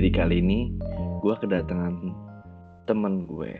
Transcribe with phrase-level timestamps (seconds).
[0.00, 0.72] Jadi kali ini
[1.20, 1.92] gue kedatangan
[2.88, 3.52] temen gue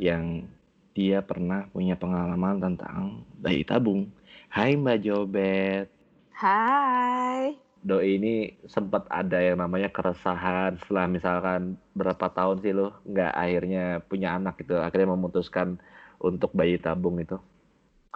[0.00, 0.48] yang
[0.96, 4.08] dia pernah punya pengalaman tentang bayi tabung.
[4.48, 5.92] Hai Mbak Jobet.
[6.32, 7.60] Hai.
[7.84, 14.00] Doi ini sempat ada yang namanya keresahan setelah misalkan berapa tahun sih lo nggak akhirnya
[14.08, 14.80] punya anak gitu.
[14.80, 15.76] Akhirnya memutuskan
[16.24, 17.36] untuk bayi tabung itu.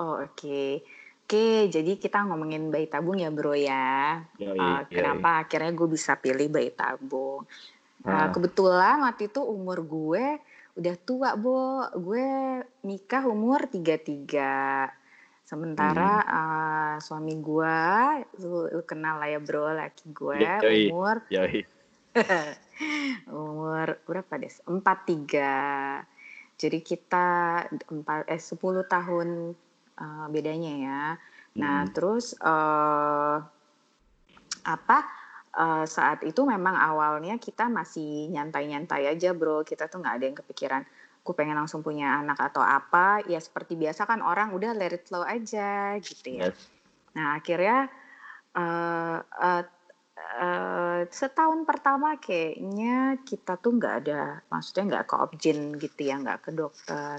[0.01, 0.33] Oh oke.
[0.33, 0.81] Okay.
[1.25, 4.21] Oke, jadi kita ngomongin bayi tabung ya bro ya.
[4.37, 4.93] Yoi, uh, yoi.
[4.93, 7.49] kenapa akhirnya gue bisa pilih bayi tabung?
[8.05, 8.31] Nah, Ah.
[8.31, 10.37] kebetulan waktu itu umur gue
[10.77, 11.81] udah tua, Bo.
[11.97, 14.93] Gue nikah umur 33.
[15.49, 17.77] Sementara uh, suami gue,
[18.45, 20.93] lu, lu kenal lah ya bro, laki gue Yoi.
[20.93, 21.65] umur Yoi.
[23.33, 24.53] umur berapa deh?
[24.69, 26.05] 43.
[26.61, 27.29] Jadi kita
[27.89, 29.29] empat eh 10 tahun
[29.99, 31.03] uh, bedanya ya.
[31.55, 31.93] Nah, Hmm.
[31.95, 33.39] terus eh
[34.65, 34.99] apa
[35.55, 39.63] eh, saat itu memang awalnya kita masih nyantai-nyantai aja, Bro.
[39.63, 40.83] Kita tuh nggak ada yang kepikiran
[41.23, 43.23] aku pengen langsung punya anak atau apa.
[43.31, 46.51] Ya seperti biasa kan orang udah let it flow aja gitu ya.
[46.51, 46.59] Yes.
[47.15, 47.87] Nah, akhirnya
[48.55, 49.63] eh eh,
[50.43, 56.41] eh, setahun pertama kayaknya kita tuh nggak ada, maksudnya nggak ke objin gitu ya, nggak
[56.45, 57.19] ke dokter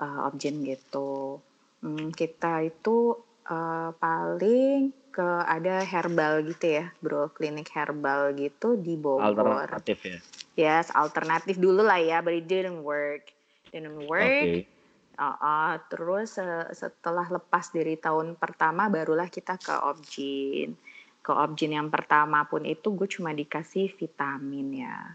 [0.00, 1.44] eh, objin gitu.
[1.84, 3.12] Hmm, kita itu
[3.44, 9.68] eh, paling ke ada herbal gitu ya, bro, klinik herbal gitu di Bogor.
[9.68, 10.18] Alternatif ya.
[10.58, 13.30] Yes, alternatif dulu lah ya, but it didn't work.
[13.70, 14.26] Didn't work.
[14.26, 14.66] Oke.
[15.14, 20.74] Uh, uh, terus uh, setelah lepas dari tahun pertama barulah kita ke objin.
[21.22, 25.14] Ke objin yang pertama pun itu gue cuma dikasih vitamin ya.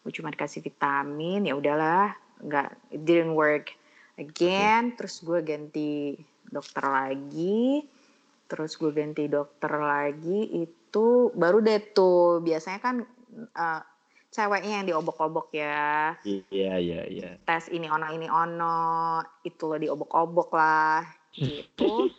[0.00, 3.76] Gue cuma dikasih vitamin ya udahlah, nggak it didn't work
[4.20, 4.94] again.
[4.98, 7.84] Terus gue ganti dokter lagi.
[8.48, 12.96] Terus gue ganti dokter lagi itu baru deh tuh biasanya kan
[13.56, 13.82] uh,
[14.34, 17.30] ceweknya yang diobok-obok ya Iya iya iya.
[17.46, 22.10] tes ini ono ini ono itu lo diobok-obok lah gitu.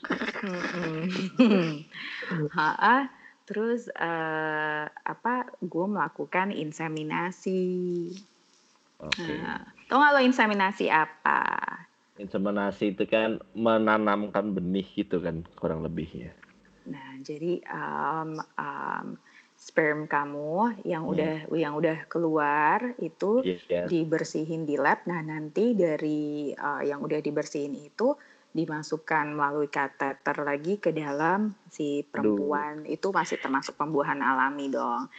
[2.55, 3.03] Ha-ah.
[3.45, 7.61] terus eh, apa gue melakukan inseminasi
[9.01, 9.27] Oke.
[9.27, 9.59] nah,
[9.91, 11.41] tau gak lo inseminasi apa
[12.15, 16.31] Inseminasi itu kan menanamkan benih gitu kan kurang lebih ya.
[16.87, 19.19] nah jadi um, um,
[19.55, 21.11] sperm kamu yang Hmm.
[21.15, 23.87] udah yang udah keluar itu Iya.
[23.87, 25.03] dibersihin di lab.
[25.07, 28.13] Nah, nanti dari uh, yang udah dibersihin itu
[28.55, 32.87] dimasukkan melalui kateter lagi ke dalam si perempuan.
[32.87, 35.11] Itu masih termasuk pembuahan alami dong.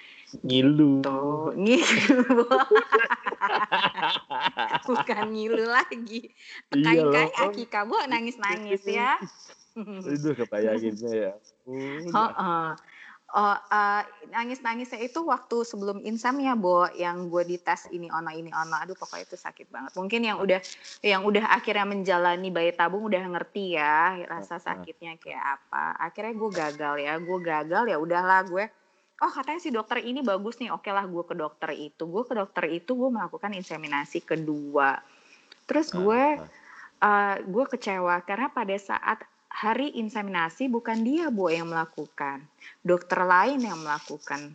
[0.43, 1.01] Ngilu.
[1.01, 2.45] Tuh, ngilu.
[4.89, 6.33] Bukan ngilu lagi.
[6.73, 7.13] Iya Kain loh.
[7.13, 9.17] kai aki kamu nangis-nangis ya.
[10.17, 11.33] Itu kebayanginnya ya.
[11.69, 12.69] Oh, Heeh.
[13.37, 18.55] Oh, eh, nangis-nangisnya itu waktu sebelum insam ya, Bo, yang gue dites ini ono ini
[18.55, 18.79] ono.
[18.79, 19.93] Aduh, pokoknya itu sakit banget.
[19.99, 20.63] Mungkin yang udah
[21.03, 25.99] yang udah akhirnya menjalani bayi tabung udah ngerti ya rasa sakitnya kayak apa.
[26.07, 28.65] Akhirnya gue gagal ya, gue gagal ya udahlah gue.
[29.25, 32.05] Oh katanya si dokter ini bagus nih, oke lah gue ke dokter itu.
[32.05, 35.01] Gue ke dokter itu gue melakukan inseminasi kedua.
[35.65, 36.25] Terus gue
[37.01, 42.45] uh, gue kecewa karena pada saat hari inseminasi bukan dia bu yang melakukan,
[42.85, 44.53] dokter lain yang melakukan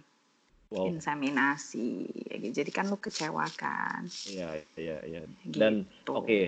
[0.72, 0.88] Wow.
[0.88, 2.08] inseminasi.
[2.32, 4.08] Jadi kan lu kecewa kan.
[4.24, 5.22] Iya iya iya.
[5.44, 6.16] Dan Gitu.
[6.16, 6.42] oke.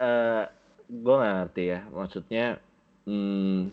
[0.00, 0.44] eh
[0.88, 1.80] gue nggak ngerti ya.
[1.92, 2.46] Maksudnya
[3.04, 3.68] hmm,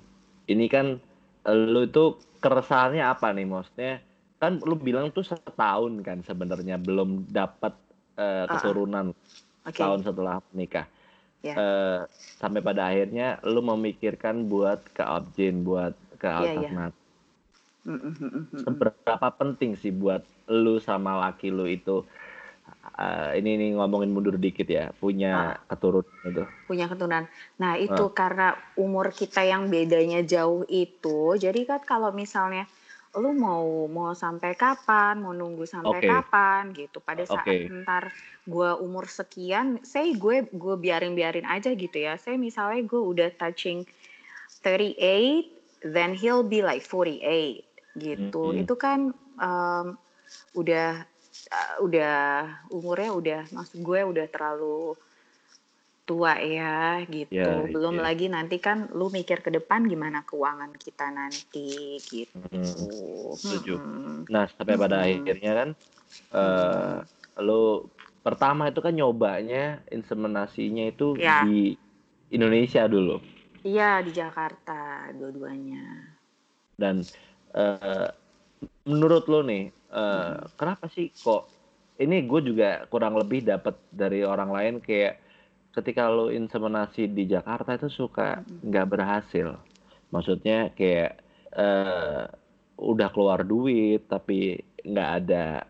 [0.51, 0.99] ini kan
[1.47, 3.47] lu itu keresahannya apa nih?
[3.47, 3.93] Maksudnya
[4.37, 7.73] kan lu bilang tuh setahun kan sebenarnya belum dapat
[8.17, 8.45] eh, Ah, ah.
[8.49, 9.05] keturunan
[9.65, 9.77] Oke.
[9.77, 10.85] tahun setelah menikah.
[11.45, 11.53] Ya.
[11.53, 11.99] Eh,
[12.41, 16.57] sampai pada akhirnya lu memikirkan buat ke objin, buat ke iya.
[16.57, 17.05] alternatif.
[17.87, 18.67] Mm.
[18.67, 20.19] Seberapa penting sih buat
[20.51, 22.03] lu sama laki lu itu
[22.95, 26.43] eh, ini nih ngomongin mundur dikit ya, punya keturunan itu.
[26.69, 27.27] Punya keturunan.
[27.59, 32.69] Nah itu karena umur kita yang bedanya jauh itu, jadi kan kalau misalnya
[33.17, 36.07] lu mau mau sampai kapan, mau nunggu sampai Oke.
[36.07, 37.01] kapan gitu.
[37.01, 37.71] Pada saat Oke.
[37.71, 38.13] ntar
[38.45, 42.19] gue umur sekian, say gue gue biarin biarin aja gitu ya.
[42.21, 43.87] Saya misalnya gue udah touching
[44.61, 47.65] 38, then he'll be like 48
[47.97, 48.43] gitu.
[48.53, 48.61] Mm-mm.
[48.63, 49.97] Itu kan um,
[50.53, 51.05] udah
[51.51, 52.15] uh, udah
[52.71, 54.95] umurnya udah maksud gue udah terlalu
[56.07, 57.35] tua ya gitu.
[57.35, 58.03] Ya, Belum iya.
[58.07, 62.31] lagi nanti kan lu mikir ke depan gimana keuangan kita nanti gitu.
[62.47, 63.75] Hmm, setuju.
[63.75, 64.31] Mm-mm.
[64.31, 65.19] Nah, sampai pada Mm-mm.
[65.19, 65.69] akhirnya kan
[66.31, 66.95] eh
[67.43, 67.91] lu
[68.23, 71.43] pertama itu kan nyobanya inseminasinya itu Ya.
[71.43, 71.75] di
[72.31, 73.19] Indonesia dulu.
[73.67, 76.15] Iya di Jakarta dua-duanya.
[76.79, 77.03] Dan
[77.51, 78.09] eh
[78.87, 81.49] menurut lo nih, uh, kenapa sih kok
[81.97, 85.21] ini gue juga kurang lebih dapat dari orang lain kayak
[85.73, 89.57] ketika lo inseminasi di Jakarta itu suka nggak berhasil.
[90.09, 91.21] Maksudnya kayak
[91.53, 92.25] uh,
[92.77, 95.65] udah keluar duit tapi nggak ada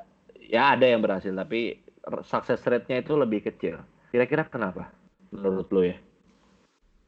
[0.48, 1.80] ya ada yang berhasil tapi
[2.24, 3.84] success rate-nya itu lebih kecil.
[4.12, 4.92] Kira-kira kenapa
[5.32, 5.98] menurut lo ya?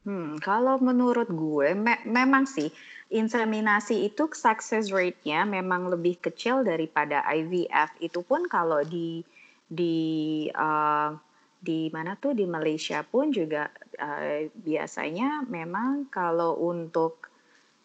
[0.00, 2.72] Hmm, kalau menurut gue me memang sih
[3.10, 7.90] inseminasi itu success rate-nya memang lebih kecil daripada IVF.
[7.98, 9.26] Itu pun kalau di
[9.66, 11.14] di uh,
[11.60, 13.68] di mana tuh di Malaysia pun juga
[13.98, 17.28] uh, biasanya memang kalau untuk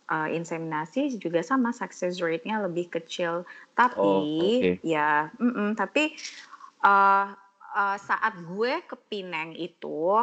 [0.08, 3.44] uh, inseminasi juga sama success rate-nya lebih kecil.
[3.74, 4.78] Tapi oh, okay.
[4.86, 6.14] ya, mm -mm, tapi
[6.86, 7.34] uh,
[7.76, 10.22] uh, saat gue ke Pineng itu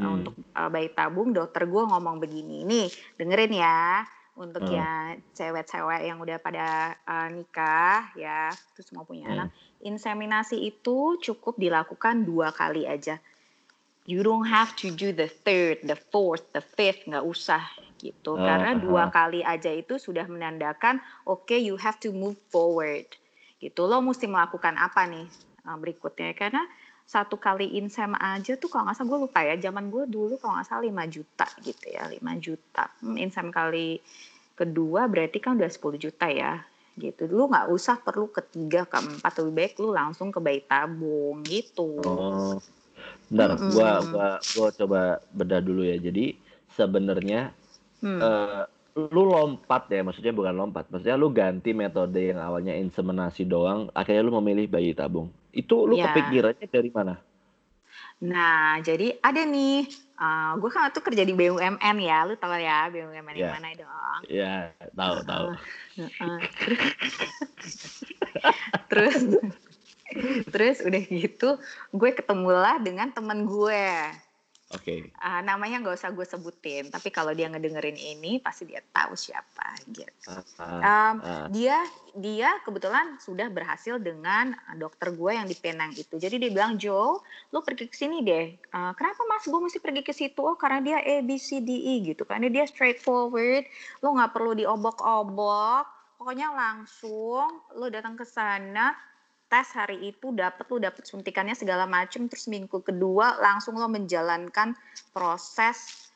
[0.00, 0.08] hmm.
[0.08, 2.88] untuk uh, bayi tabung dokter gue ngomong begini nih
[3.20, 4.02] dengerin ya
[4.40, 4.72] untuk hmm.
[4.72, 4.90] ya
[5.36, 9.34] cewek-cewek yang udah pada uh, nikah ya terus mau punya hmm.
[9.36, 9.48] anak.
[9.84, 13.20] Inseminasi itu cukup dilakukan dua kali aja.
[14.08, 17.60] You don't have to do the third the fourth the fifth nggak usah
[18.00, 18.40] gitu.
[18.40, 23.04] Uh, karena dua kali aja itu sudah menandakan oke okay, you have to move forward
[23.60, 23.84] gitu.
[23.84, 25.28] Lo mesti melakukan apa nih
[25.68, 26.32] uh, berikutnya?
[26.32, 26.64] Karena
[27.10, 30.54] satu kali insem aja tuh kalau nggak salah gue lupa ya zaman gue dulu kalau
[30.54, 32.84] nggak salah 5 juta gitu ya 5 juta.
[33.02, 33.98] Hmm, insem kali
[34.54, 36.62] kedua berarti kan udah 10 juta ya
[36.94, 37.26] gitu.
[37.26, 41.98] Lu nggak usah perlu ketiga keempat lebih baik lu langsung ke bayi tabung gitu.
[42.06, 42.62] Oh.
[43.26, 43.70] Bentar mm -hmm.
[43.74, 45.00] gua gua gua coba
[45.34, 45.98] bedah dulu ya.
[45.98, 46.38] Jadi
[46.78, 47.50] sebenarnya
[48.06, 48.20] hmm.
[48.22, 48.62] uh,
[49.10, 50.86] lu lompat ya maksudnya bukan lompat.
[50.94, 55.98] Maksudnya lu ganti metode yang awalnya inseminasi doang akhirnya lu memilih bayi tabung itu lu
[55.98, 56.10] ya.
[56.10, 57.14] kepikirannya dari mana?
[58.20, 59.88] Nah, jadi ada nih,
[60.20, 63.40] uh, gue kan tuh kerja di BUMN ya, lu tau ya BUMN yeah.
[63.40, 64.20] yang mana dong?
[64.28, 65.46] Iya, yeah, tahu tahu.
[65.96, 66.40] Uh, uh,
[68.92, 69.16] terus,
[70.52, 71.56] terus udah gitu,
[71.96, 73.88] gue ketemulah dengan temen gue.
[74.70, 75.10] Oke.
[75.10, 75.18] Okay.
[75.18, 79.74] Uh, namanya nggak usah gue sebutin, tapi kalau dia ngedengerin ini pasti dia tahu siapa
[79.90, 80.30] gitu.
[80.30, 81.46] Uh, uh, um, uh.
[81.50, 81.82] Dia
[82.14, 86.14] dia kebetulan sudah berhasil dengan dokter gue yang di Penang itu.
[86.22, 87.18] Jadi dia bilang Joe,
[87.50, 88.54] lu pergi ke sini deh.
[88.70, 90.38] Uh, kenapa mas gue mesti pergi ke situ?
[90.38, 92.22] Oh karena dia A B C D E gitu.
[92.22, 93.66] Karena dia straightforward,
[94.06, 95.98] lu nggak perlu diobok-obok.
[96.14, 98.94] Pokoknya langsung lu datang ke sana,
[99.50, 104.78] tes hari itu dapat lu dapat suntikannya segala macam terus minggu kedua langsung lo menjalankan
[105.10, 106.06] proses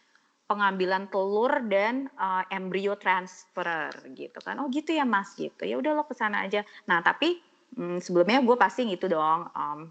[0.46, 4.62] pengambilan telur dan uh, embrio transfer gitu kan.
[4.62, 5.66] Oh gitu ya mas gitu.
[5.66, 6.62] Ya udah lo ke sana aja.
[6.86, 7.42] Nah tapi
[7.74, 9.90] hmm, sebelumnya gue pasti gitu dong um,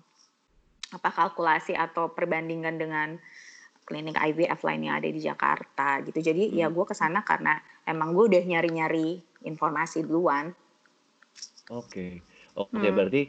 [0.96, 3.20] apa kalkulasi atau perbandingan dengan
[3.84, 6.24] klinik IVF lain yang ada di Jakarta gitu.
[6.24, 6.72] Jadi ya hmm.
[6.72, 10.56] ya gue ke sana karena emang gue udah nyari-nyari informasi duluan.
[11.68, 11.92] Oke.
[11.92, 12.33] okay.
[12.54, 12.96] Oke, hmm.
[12.96, 13.22] berarti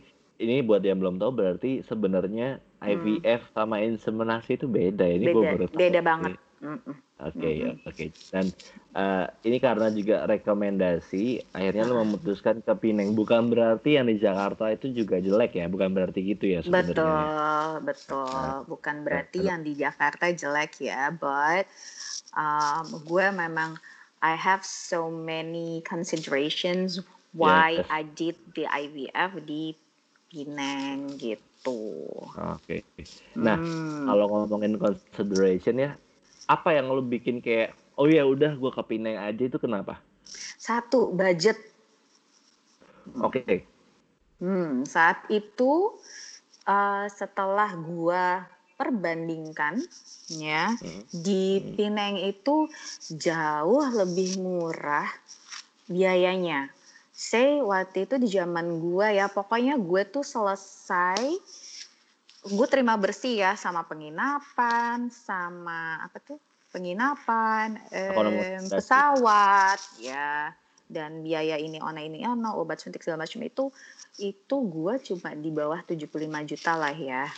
[0.42, 3.52] ini buat yang belum tahu berarti sebenarnya IVF hmm.
[3.54, 5.16] sama inseminasi itu beda ya.
[5.16, 5.78] Ini beda, baru tahu.
[5.80, 6.32] Beda banget.
[6.64, 7.92] Oke okay, ya, oke.
[7.92, 8.08] Okay.
[8.32, 8.48] Dan
[8.96, 13.12] uh, ini karena juga rekomendasi, akhirnya lo memutuskan ke Pineng.
[13.12, 16.96] Bukan berarti yang di Jakarta itu juga jelek ya, bukan berarti gitu ya sebenarnya.
[16.96, 18.32] Betul, betul.
[18.32, 21.68] Nah, bukan berarti nah, yang di Jakarta jelek ya, but
[22.32, 23.76] um, gue memang
[24.24, 26.96] I have so many considerations
[27.34, 29.74] why yeah, I did the IVF di
[30.30, 32.10] Pineng gitu.
[32.34, 32.82] Oke.
[32.82, 33.06] Okay.
[33.38, 34.10] Nah, hmm.
[34.10, 35.90] kalau ngomongin consideration ya,
[36.50, 40.02] apa yang lo bikin kayak oh ya udah gue ke Pineng aja itu kenapa?
[40.58, 41.58] Satu, budget.
[43.22, 43.42] Oke.
[43.46, 43.58] Okay.
[44.42, 45.94] Hmm, saat itu
[46.66, 48.24] uh, setelah gue
[48.74, 49.78] perbandingkan
[50.34, 51.02] ya hmm.
[51.14, 51.62] di.
[51.78, 52.66] Pineng itu
[53.22, 55.06] jauh lebih murah
[55.86, 56.74] biayanya
[57.14, 61.22] say waktu itu di zaman gue ya pokoknya gue tuh selesai
[62.44, 66.42] gue terima bersih ya sama penginapan sama apa tuh
[66.74, 70.50] penginapan eh, pesawat ya
[70.90, 73.70] dan biaya ini ona ini ono obat suntik segala macam itu
[74.18, 77.30] itu gue cuma di bawah 75 juta lah ya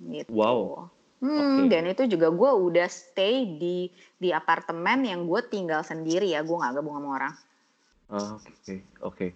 [0.00, 0.30] gitu.
[0.30, 0.90] Wow.
[1.24, 1.72] Hmm, okay.
[1.72, 3.88] dan itu juga gue udah stay di
[4.20, 7.34] di apartemen yang gue tinggal sendiri ya, gue nggak gabung sama orang.
[8.14, 9.28] Oh, oke oke.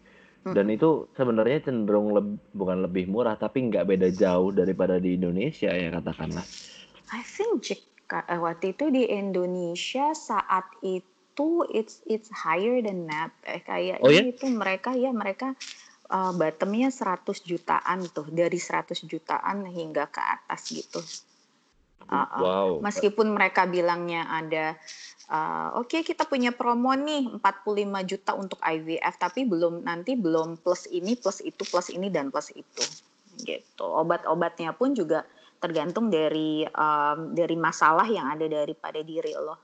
[0.49, 5.69] Dan itu sebenarnya cenderung leb bukan lebih murah, tapi nggak beda jauh daripada di Indonesia
[5.69, 6.47] ya katakanlah.
[7.13, 13.35] I think jika uh, waktu itu di Indonesia saat itu it's it's higher than that.
[13.45, 14.25] Eh, kayaknya Oh ya?
[14.25, 15.53] itu mereka ya mereka
[16.09, 21.03] uh, bottomnya 100 jutaan tuh dari 100 jutaan hingga ke atas gitu.
[22.09, 22.41] Uh, uh.
[22.41, 22.69] Wow.
[22.81, 24.79] Meskipun mereka bilangnya ada
[25.29, 30.61] uh, oke okay, kita punya promo nih 45 juta untuk IVF tapi belum nanti belum
[30.61, 32.85] plus ini plus itu plus ini dan plus itu
[33.45, 35.23] gitu obat-obatnya pun juga
[35.59, 39.57] tergantung dari um, dari masalah yang ada daripada diri lo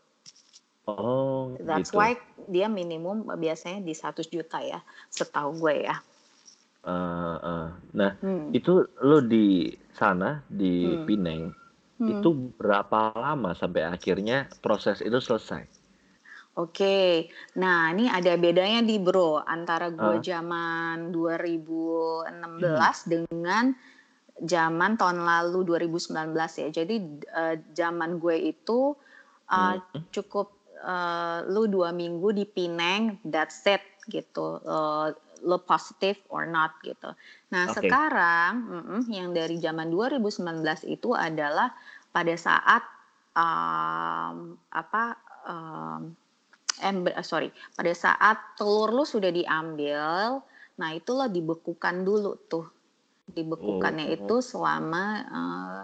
[0.87, 1.99] oh that's gitu.
[1.99, 2.15] why
[2.47, 4.79] dia minimum biasanya di 100 juta ya
[5.11, 5.97] setahu gue ya
[6.87, 7.67] uh, uh.
[7.95, 8.55] nah hmm.
[8.55, 11.03] itu lo di sana di hmm.
[11.07, 11.43] Pineng
[11.95, 12.21] Hmm.
[12.21, 15.63] Itu berapa lama sampai akhirnya proses itu selesai?
[16.55, 17.27] Oke,
[17.59, 20.23] nah ini ada bedanya di bro antara gue uh.
[20.23, 23.11] zaman 2016 hmm.
[23.11, 23.75] dengan
[24.39, 26.69] zaman tahun lalu 2019 ya.
[26.71, 26.97] Jadi
[27.35, 28.95] uh, zaman gue itu
[29.51, 30.15] uh, hmm.
[30.15, 34.63] cukup uh, lu dua minggu di Pineng, that's it gitu.
[34.63, 35.11] Uh,
[35.45, 37.13] lo positif or not gitu.
[37.53, 37.85] Nah okay.
[37.85, 40.41] sekarang mm -mm, yang dari zaman 2019
[40.89, 41.71] itu adalah
[42.11, 42.83] pada saat
[43.35, 45.05] um, apa
[45.45, 46.15] um,
[46.83, 50.41] ember, sorry pada saat telur lu sudah diambil
[50.75, 52.67] nah itu lo dibekukan dulu tuh
[53.31, 54.17] dibekukannya oh.
[54.19, 55.81] itu selama uh,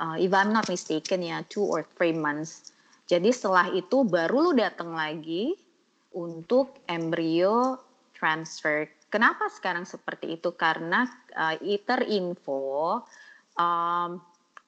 [0.00, 2.72] uh, if I'm not mistaken ya two or three months
[3.08, 5.56] jadi setelah itu baru lu datang lagi
[6.12, 7.80] untuk embrio
[8.16, 11.06] transfer kenapa sekarang seperti itu karena
[11.38, 12.98] uh, iter info
[13.54, 14.18] um,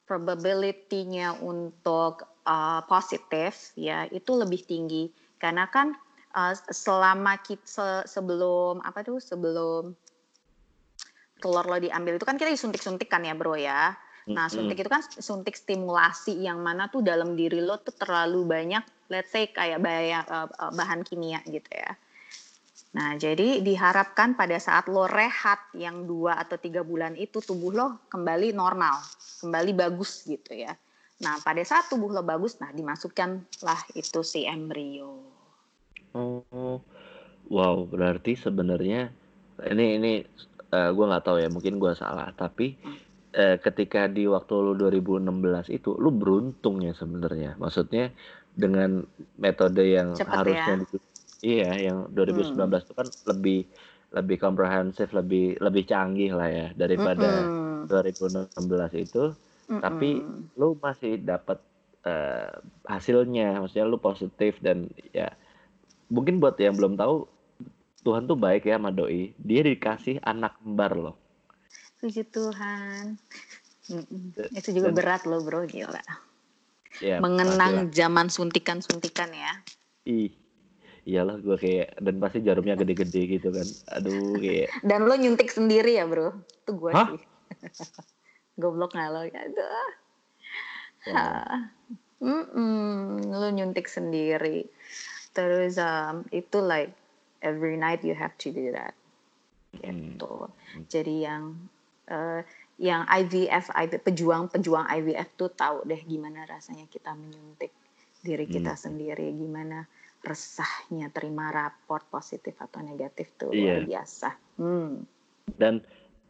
[0.06, 5.10] probability-nya untuk uh, positif ya itu lebih tinggi
[5.42, 5.98] karena kan
[6.38, 9.98] uh, selama kita se sebelum apa tuh sebelum
[11.42, 13.92] telur lo diambil itu kan kita disuntik-suntik kan ya bro ya.
[14.26, 18.82] Nah suntik itu kan suntik stimulasi yang mana tuh dalam diri lo tuh terlalu banyak
[19.12, 21.92] let's say kayak uh, uh, bahan kimia gitu ya.
[22.96, 27.86] Nah, jadi diharapkan pada saat lo rehat yang dua atau tiga bulan itu tubuh lo
[28.08, 29.04] kembali normal,
[29.44, 30.72] kembali bagus gitu ya.
[31.20, 35.20] Nah, pada saat tubuh lo bagus, nah dimasukkanlah itu si embrio.
[36.16, 36.80] Oh,
[37.52, 39.12] wow, berarti sebenarnya
[39.68, 40.12] ini ini
[40.72, 42.96] uh, eh, gue nggak tahu ya, mungkin gue salah, tapi hmm.
[43.36, 47.60] uh, ketika di waktu lo 2016 itu, lo beruntung ya sebenarnya.
[47.60, 48.08] Maksudnya
[48.56, 49.04] dengan
[49.36, 51.00] metode yang Cepet harusnya ya?
[51.44, 52.84] Iya, yang 2019 hmm.
[52.84, 53.60] itu kan lebih
[54.14, 58.54] lebih komprehensif, lebih lebih canggih lah ya daripada mm -mm.
[58.56, 59.34] 2016 itu.
[59.66, 59.80] Mm -mm.
[59.82, 60.08] Tapi
[60.56, 61.58] lu masih dapat
[62.06, 62.48] uh,
[62.86, 65.28] hasilnya, maksudnya lu positif dan ya
[66.08, 67.26] mungkin buat yang belum tahu
[68.06, 69.34] Tuhan tuh baik ya sama doi.
[69.42, 71.16] Dia dikasih anak kembar loh.
[71.98, 73.18] Puji Tuhan.
[73.90, 74.54] Mm -mm.
[74.54, 76.00] Itu juga dan, berat loh bro, gila.
[77.02, 79.52] Ya, Mengenang zaman suntikan-suntikan ya.
[80.08, 80.32] Ih,
[81.06, 83.66] iyalah gue kayak dan pasti jarumnya gede-gede gitu kan.
[83.94, 84.68] Aduh kayak.
[84.90, 86.34] Dan lo nyuntik sendiri ya bro?
[86.66, 87.22] Itu gue sih.
[88.60, 89.22] Goblok nggak lo?
[89.22, 89.88] Aduh.
[91.06, 91.70] Wow.
[92.18, 94.66] mm -mm, lo nyuntik sendiri.
[95.30, 96.90] Terus um, itu like
[97.46, 98.98] every night you have to do that.
[99.76, 100.34] Gitu.
[100.48, 100.82] Hmm.
[100.88, 101.42] jadi yang
[102.08, 102.40] uh,
[102.76, 107.72] yang IVF, IVF pejuang pejuang IVF tuh tahu deh gimana rasanya kita menyuntik
[108.24, 108.80] diri kita hmm.
[108.80, 109.84] sendiri gimana
[110.26, 113.78] resahnya terima raport positif atau negatif tuh yeah.
[113.78, 114.28] luar biasa.
[114.58, 115.06] Hmm.
[115.54, 115.86] Dan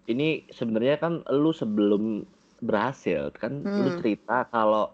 [0.07, 2.29] ini sebenarnya kan lu sebelum
[2.61, 3.81] berhasil kan hmm.
[3.81, 4.93] lu cerita kalau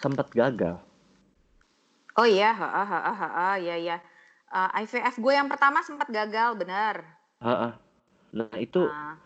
[0.00, 0.80] sempat gagal.
[2.18, 4.02] Oh iya, ha ha ha ha ya ya.
[4.48, 7.04] Uh, IVF gue yang pertama sempat gagal, benar.
[7.44, 7.76] Ha,
[8.34, 9.16] Nah itu uh.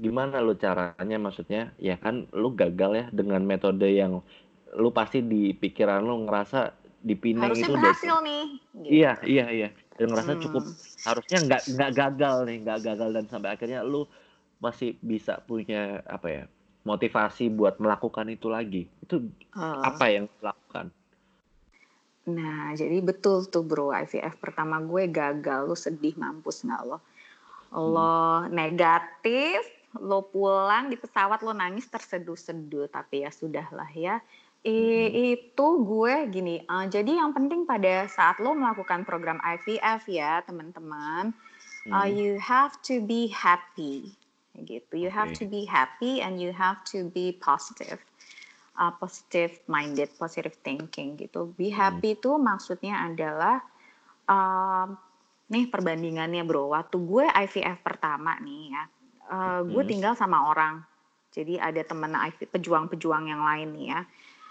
[0.00, 1.72] gimana lu caranya maksudnya?
[1.80, 4.20] Ya kan lu gagal ya dengan metode yang
[4.74, 8.44] lu pasti di pikiran lu ngerasa di Pineng harusnya itu berhasil udah, nih
[8.80, 8.88] gitu.
[8.88, 9.68] iya iya iya.
[9.94, 10.42] Dan ngerasa hmm.
[10.48, 10.64] cukup
[11.04, 13.08] harusnya nggak nggak gagal nih nggak gagal.
[13.12, 14.08] Dan sampai akhirnya lu
[14.58, 16.44] masih bisa punya apa ya
[16.88, 18.88] motivasi buat melakukan itu lagi.
[19.04, 19.84] Itu uh.
[19.84, 20.88] apa yang lakukan?
[22.32, 23.92] Nah jadi betul tuh bro.
[23.92, 25.68] IVF pertama gue gagal.
[25.68, 26.98] Lu sedih mampus nggak lo?
[27.76, 28.48] Lo hmm.
[28.48, 29.60] negatif
[29.94, 32.88] lo pulang di pesawat lo nangis terseduh-seduh.
[32.88, 34.24] Tapi ya sudahlah ya
[34.64, 40.40] I, itu gue gini, uh, jadi yang penting pada saat lo melakukan program IVF ya
[40.40, 41.36] teman-teman,
[41.92, 44.16] uh, you have to be happy,
[44.56, 44.96] gitu.
[44.96, 48.00] You have to be happy and you have to be positive,
[48.80, 51.52] uh, positive minded, positive thinking gitu.
[51.60, 53.60] Be happy itu maksudnya adalah,
[54.24, 54.96] um,
[55.52, 58.84] nih perbandingannya bro, waktu gue IVF pertama nih ya,
[59.28, 60.80] uh, gue tinggal sama orang,
[61.36, 62.16] jadi ada temen
[62.48, 64.02] pejuang-pejuang yang lain nih ya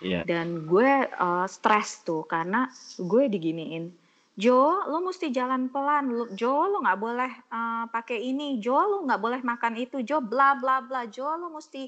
[0.03, 0.27] Yeah.
[0.27, 2.67] Dan gue uh, stres tuh karena
[2.99, 3.89] gue diginiin.
[4.35, 6.11] Jo, lo mesti jalan pelan.
[6.11, 8.59] Lo, jo, lo nggak boleh uh, pakai ini.
[8.59, 10.03] Jo, lo nggak boleh makan itu.
[10.03, 11.07] Jo, bla bla bla.
[11.07, 11.87] Jo, lo mesti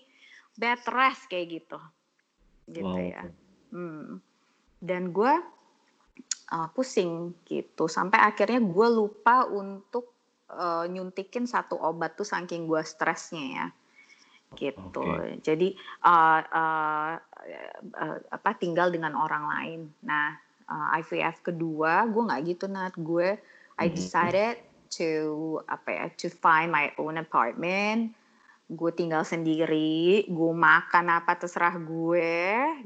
[0.56, 1.80] bed rest kayak gitu.
[2.72, 3.04] gitu Wow.
[3.04, 3.24] ya.
[3.76, 4.24] Hmm.
[4.80, 5.34] Dan gue
[6.56, 10.14] uh, pusing gitu sampai akhirnya gue lupa untuk
[10.54, 13.68] uh, nyuntikin satu obat tuh saking gue stresnya ya
[14.56, 15.04] gitu.
[15.06, 15.40] Oke.
[15.44, 17.14] Jadi uh, uh,
[17.94, 19.82] uh, apa tinggal dengan orang lain.
[20.08, 20.34] Nah
[20.70, 23.38] uh, IVF kedua gue nggak gitu nat gue
[23.76, 23.96] I Mhm.
[23.96, 24.56] decided
[24.96, 25.10] to
[25.68, 28.14] apa ya to find my own apartment
[28.66, 32.34] gue tinggal sendiri gue makan apa terserah gue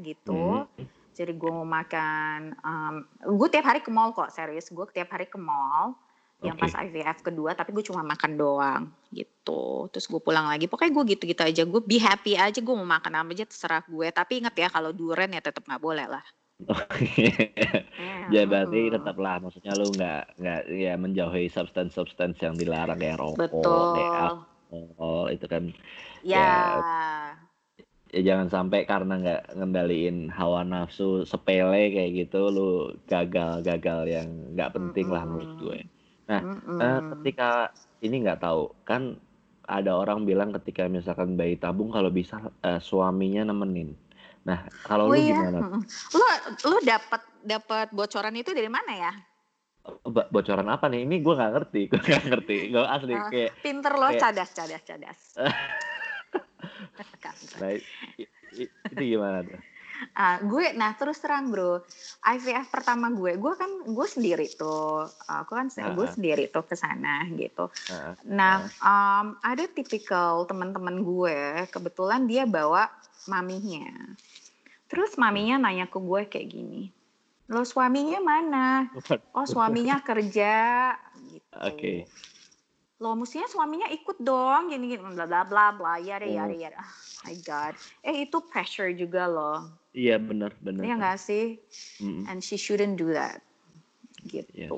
[0.04, 1.16] gitu Mhm.
[1.16, 2.96] jadi gue mau makan um,
[3.36, 5.96] gue tiap hari ke mall kok serius gue tiap hari ke mall
[6.40, 6.72] yang Oke.
[6.72, 9.92] pas IVF kedua tapi gue cuma makan doang gitu.
[9.92, 11.64] Terus gue pulang lagi pokoknya gue gitu-gitu aja.
[11.68, 14.08] Gue be happy aja gue mau makan apa aja terserah gue.
[14.08, 16.24] Tapi ingat ya kalau duren ya tetap nggak boleh lah.
[18.30, 23.98] Ya berarti tetaplah maksudnya lu nggak nggak ya menjauhi substance-substance yang dilarang kayak rokok, betul.
[23.98, 24.14] kayak
[24.70, 25.64] alkohol itu kan.
[26.22, 26.78] Ya.
[28.10, 32.70] Ya jangan sampai karena nggak ngendaliin hawa nafsu sepele kayak gitu lu
[33.10, 35.80] gagal-gagal yang nggak penting lah menurut gue.
[36.30, 36.78] Nah, Mm-mm.
[36.78, 39.18] Eh, ketika ini nggak tahu kan
[39.66, 43.98] ada orang bilang ketika misalkan bayi tabung kalau bisa eh, suaminya nemenin.
[44.46, 45.58] Nah, kalau oh lu iya gimana?
[46.14, 46.26] Lu
[46.64, 49.14] lu dapat dapat bocoran itu dari mana ya
[50.06, 51.02] Bo- Bocoran apa nih?
[51.02, 52.58] Ini gue nggak ngerti, gue nggak ngerti.
[52.70, 53.26] Gue asli Ah.
[53.28, 55.20] kayak pinter lo Kayak- cadas cadas cadas
[57.60, 57.72] Nah,
[58.54, 59.60] itu gimana tuh?
[60.16, 61.84] Ah, gue nah terus terang bro.
[62.24, 65.08] IVF pertama gue gue kan gue sendiri tuh.
[65.28, 66.12] Aku kan gue Ah.
[66.12, 67.68] sendiri tuh ke sana gitu.
[67.90, 72.88] Nah, nah um, ada tipikal teman-teman gue kebetulan dia bawa
[73.28, 74.16] maminya.
[74.90, 76.84] Terus maminya nanya ke gue kayak gini
[77.50, 78.86] lo suaminya mana?
[79.34, 80.94] Oh suaminya kerja
[81.34, 81.58] gitu.
[81.58, 81.94] Oke.
[83.00, 86.52] Lo mestinya suaminya ikut dong gini gini bla bla bla bla ya deh ya Oh.
[86.52, 86.78] deh ya deh.
[86.78, 86.92] Ah,
[87.24, 90.86] my god eh itu pressure juga loh Iya benar benar.
[90.86, 91.58] Iya nggak sih?
[91.98, 92.30] Mm-mm.
[92.30, 93.42] And she shouldn't do that.
[94.30, 94.54] Gitu.
[94.54, 94.70] Iya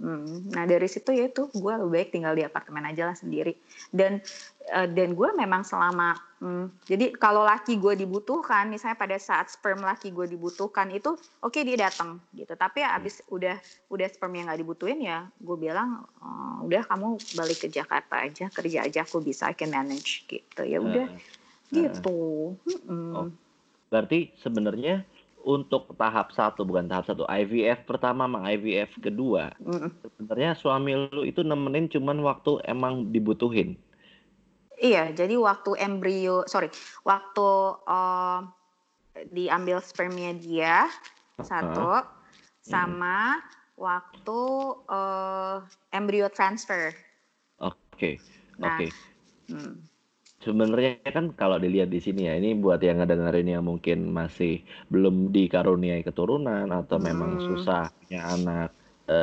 [0.00, 0.48] Hmm.
[0.56, 3.52] Nah dari situ ya itu gue lebih baik tinggal di apartemen aja lah sendiri.
[3.92, 4.24] Dan
[4.64, 9.84] eh, dan gue memang selama hmm, jadi kalau laki gue dibutuhkan, misalnya pada saat sperm
[9.84, 12.56] laki gue dibutuhkan itu oke dia datang gitu.
[12.56, 13.60] Tapi ya abis udah
[13.92, 18.48] udah sperm yang nggak dibutuhin ya gue bilang "Eh, udah kamu balik ke Jakarta aja
[18.48, 21.12] kerja aja aku bisa I can manage gitu ya udah
[21.70, 22.18] Nah, gitu.
[22.66, 23.14] Mm-mm.
[23.14, 23.28] Oh.
[23.90, 25.06] Berarti sebenarnya
[25.44, 29.90] untuk tahap satu bukan tahap satu IVF pertama sama IVF kedua Mm-mm.
[30.04, 33.76] sebenarnya suami lu itu nemenin cuman waktu emang dibutuhin.
[34.80, 36.72] Iya, jadi waktu embrio, sorry,
[37.04, 37.48] waktu
[37.84, 38.38] eh,
[39.28, 40.88] diambil spermnya dia
[41.36, 42.00] satu,
[42.64, 43.44] sama
[43.76, 44.40] waktu
[44.88, 45.56] eh,
[45.92, 46.96] embrio transfer.
[47.60, 48.16] Oke.
[48.56, 48.80] Nah.
[48.80, 48.88] Oke.
[49.52, 49.89] Hmm.
[50.40, 55.14] Sebenarnya kan kalau dilihat di sini ya, ini buat yang ngedengerin yang mungkin masih belum
[55.36, 57.44] dikaruniai keturunan atau memang Hmm.
[57.48, 58.68] susah punya anak.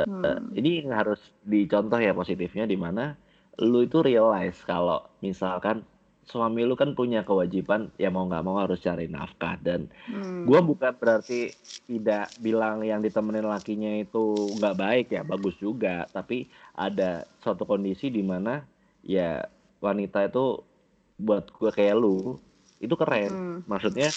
[0.06, 0.54] Hmm.
[0.58, 1.20] Ini harus
[1.52, 3.16] dicontoh ya positifnya di mana
[3.58, 5.82] lu itu realize kalau misalkan
[6.30, 10.46] suami lu kan punya kewajiban ya mau nggak mau harus cari nafkah dan Hmm.
[10.46, 11.54] gua bukan berarti
[11.88, 14.18] tidak bilang yang ditemenin lakinya itu
[14.56, 18.62] nggak baik ya bagus juga tapi ada suatu kondisi di mana
[19.04, 19.44] ya
[19.80, 20.62] wanita itu
[21.18, 22.38] buat gua kayak lu
[22.78, 23.30] itu keren.
[23.30, 23.58] Hmm.
[23.66, 24.08] maksudnya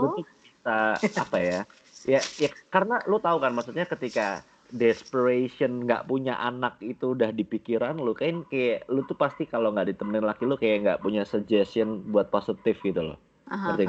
[0.00, 1.60] lu Oh, tuh bisa apa ya
[2.08, 7.42] ya ya karena lu tahu kan maksudnya ketika desperation nggak punya anak itu udah di
[7.44, 11.22] pikiran lu kan kayak lu tuh pasti kalau nggak ditemenin laki lu kayak nggak punya
[11.26, 13.18] suggestion buat positif gitu loh.
[13.50, 13.84] Ngerti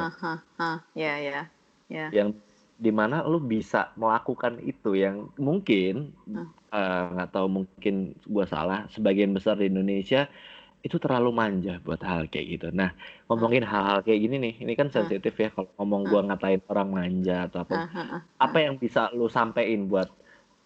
[0.98, 1.40] ya, ya,
[1.88, 2.06] ya.
[2.12, 2.30] yang
[2.82, 6.10] di mana lu bisa melakukan itu yang mungkin
[6.74, 10.26] eh, nggak tahu mungkin gua salah sebagian besar di Indonesia
[10.82, 12.68] itu terlalu manja buat hal kayak gitu.
[12.74, 12.94] Nah
[13.30, 17.46] ngomongin hal-hal kayak gini nih, ini kan sensitif ya kalau ngomong gua ngatain orang manja
[17.46, 17.74] atau apa.
[18.42, 20.10] Apa yang bisa lu sampein buat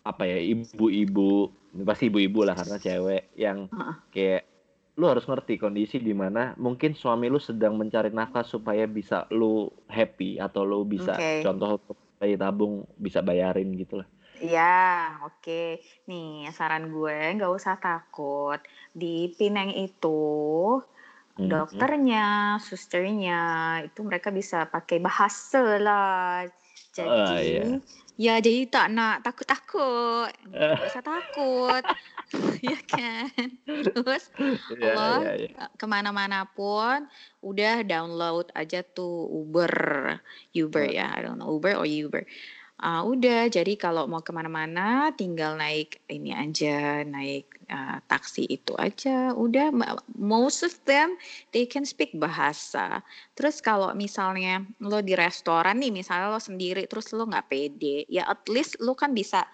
[0.08, 1.52] apa ya ibu-ibu,
[1.84, 3.68] pasti ibu-ibu lah karena cewek yang
[4.14, 4.48] kayak
[4.96, 9.68] lu harus ngerti kondisi di mana mungkin suami lu sedang mencari nafkah supaya bisa lu
[9.92, 11.44] happy atau lu bisa Oke.
[11.44, 11.84] contoh
[12.16, 14.08] bayi tabung bisa bayarin gitu lah.
[14.44, 15.80] Ya, oke.
[16.12, 18.60] Nih, saran gue nggak usah takut.
[18.92, 20.80] Di Pineng itu
[21.36, 21.52] Mhm.
[21.52, 22.28] dokternya,
[22.64, 23.42] susternya
[23.84, 26.48] itu mereka bisa pakai bahasa lah.
[26.96, 27.64] Jadi, Oh, iya.
[28.16, 30.32] ya jadi tak nak takut-takut.
[30.48, 31.84] Nggak usah takut.
[32.72, 33.28] ya kan?
[33.68, 35.64] Terus Iya, Allah iya, iya.
[35.76, 37.04] ke mana-mana pun
[37.44, 39.76] udah download aja tuh Uber,
[40.56, 40.96] Uber Hmm.
[40.96, 42.24] ya, I don't know Uber or Uber.
[42.76, 48.76] Uh, udah, jadi kalau mau ke mana-mana tinggal naik ini aja, naik uh, taksi itu
[48.76, 49.32] aja.
[49.32, 49.72] Udah,
[50.12, 51.16] most of them
[51.56, 53.00] they can speak bahasa.
[53.40, 58.28] Terus kalau misalnya lo di restoran nih, misalnya lo sendiri, terus lo nggak pede, ya
[58.28, 59.48] at least lo kan bisa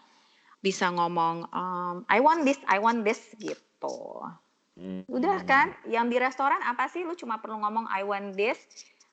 [0.66, 4.26] bisa ngomong, um, I want this, I want this gitu.
[4.82, 5.06] Hmm.
[5.06, 7.06] Udah kan, yang di restoran apa sih?
[7.06, 8.58] Lo cuma perlu ngomong I want this.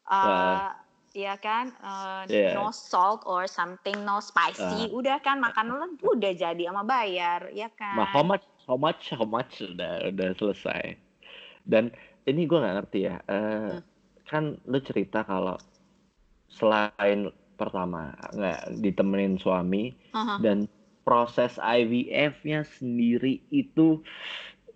[0.08, 0.72] Uh,
[1.16, 2.52] ya kan uh, yeah.
[2.52, 7.48] no salt or something no spicy uh, udah kan makan lu udah jadi sama bayar
[7.52, 10.96] ya kan how much how much how much udah udah selesai
[11.64, 11.88] dan
[12.28, 13.80] ini gue nggak ngerti ya uh, hmm.
[14.28, 15.56] kan lu cerita kalau
[16.52, 20.38] selain pertama nggak ditemenin suami uh -huh.
[20.44, 20.68] dan
[21.02, 24.04] proses IVF-nya sendiri itu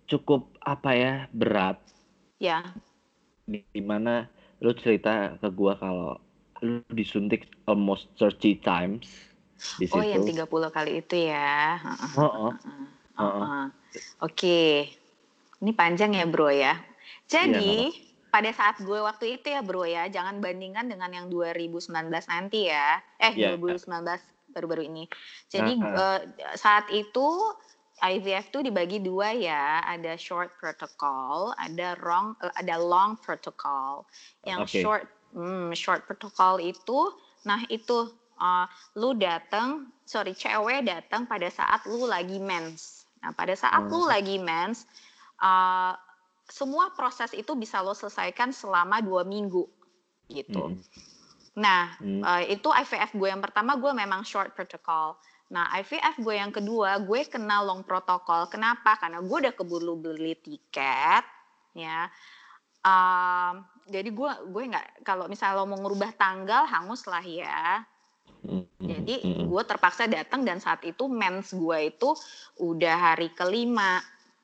[0.09, 1.77] cukup apa ya berat
[2.41, 3.63] ya yeah.
[3.71, 4.27] di mana
[4.63, 6.15] lu cerita ke gue kalau
[6.63, 9.03] lu disuntik almost 30 times
[9.75, 9.99] di situ.
[9.99, 11.79] Oh, yang 30 kali itu ya.
[12.15, 12.51] Uh -uh.
[13.19, 13.63] Uh -uh.
[14.23, 14.87] Oke.
[15.59, 16.79] Ini panjang ya, Bro ya.
[17.27, 21.91] Jadi, iya, pada saat gue waktu itu ya, Bro ya, jangan bandingkan dengan yang 2019
[22.27, 22.99] nanti ya.
[23.19, 23.55] Eh, yeah.
[23.55, 24.03] 2019
[24.51, 25.07] baru-baru ini.
[25.47, 26.19] Jadi, uh -huh.
[26.19, 26.19] uh,
[26.55, 27.27] saat itu
[28.03, 34.03] IVF tuh dibagi dua ya, ada short protocol, ada long, ada long protocol.
[34.43, 34.81] Yang okay.
[34.83, 37.09] short Hmm, short protocol itu,
[37.41, 38.05] nah itu
[38.37, 43.09] uh, lu datang, sorry cewek datang pada saat lu lagi mens.
[43.25, 43.89] Nah pada saat hmm.
[43.89, 44.85] lu lagi mens,
[45.41, 45.97] uh,
[46.45, 49.65] semua proses itu bisa lo selesaikan selama dua minggu
[50.29, 50.77] gitu.
[50.77, 50.81] Hmm.
[51.57, 52.21] Nah hmm.
[52.21, 55.17] Uh, itu IVF gue yang pertama gue memang short protocol.
[55.51, 58.47] Nah IVF gue yang kedua gue kenal long protokol.
[58.47, 58.95] Kenapa?
[58.95, 61.23] Karena gue udah keburu beli tiket,
[61.75, 62.07] ya.
[62.83, 67.83] Um, jadi gue gue nggak kalau misalnya lo mau ngubah tanggal hangus lah ya
[68.83, 72.11] jadi gue terpaksa datang dan saat itu mens gue itu
[72.59, 74.03] udah hari kelima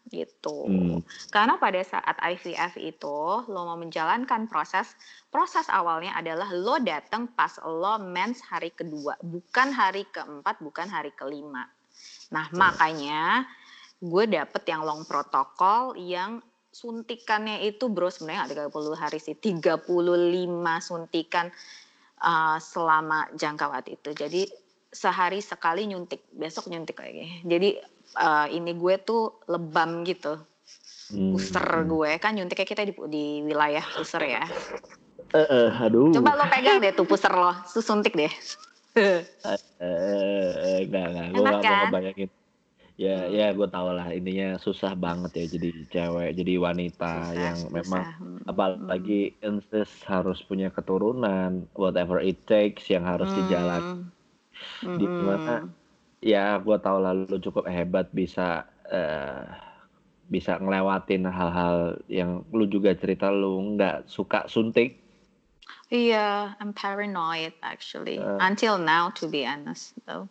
[0.09, 0.65] gitu.
[0.65, 0.99] Hmm.
[1.29, 4.97] Karena pada saat IVF itu lo mau menjalankan proses
[5.29, 11.13] proses awalnya adalah lo datang pas lo mens hari kedua, bukan hari keempat, bukan hari
[11.13, 11.69] kelima.
[12.33, 12.57] Nah, hmm.
[12.57, 13.45] makanya
[13.99, 19.89] gue dapet yang long protokol yang suntikannya itu bro sebenarnya nggak 30 hari sih 35
[20.79, 21.49] suntikan
[22.21, 24.41] uh, selama jangka waktu itu jadi
[24.89, 27.81] sehari sekali nyuntik besok nyuntik lagi jadi
[28.19, 30.37] uh, ini gue tuh lebam gitu
[31.15, 31.33] hmm.
[31.33, 34.43] booster gue kan nyuntiknya kita di, di wilayah booster ya
[35.33, 38.31] uh, uh, aduh coba lo pegang deh tuh booster lo suntik deh
[38.99, 39.23] uh,
[39.81, 41.71] uh, enggak enggak gue gak kan?
[41.71, 42.29] mau ngebayangin
[42.99, 47.55] ya ya gue tau lah intinya susah banget ya jadi cewek jadi wanita susah, yang
[47.55, 47.71] susah.
[47.71, 48.39] memang hmm.
[48.51, 53.39] apalagi incest harus punya keturunan whatever it takes yang harus hmm.
[53.39, 54.03] dijalani
[54.83, 54.97] hmm.
[54.99, 55.71] di mana
[56.19, 59.43] ya gue tau lah lu cukup hebat bisa uh,
[60.29, 64.99] bisa ngelewatin hal-hal yang lu juga cerita lu nggak suka suntik
[65.89, 70.27] iya yeah, I'm paranoid actually uh, until now to be honest though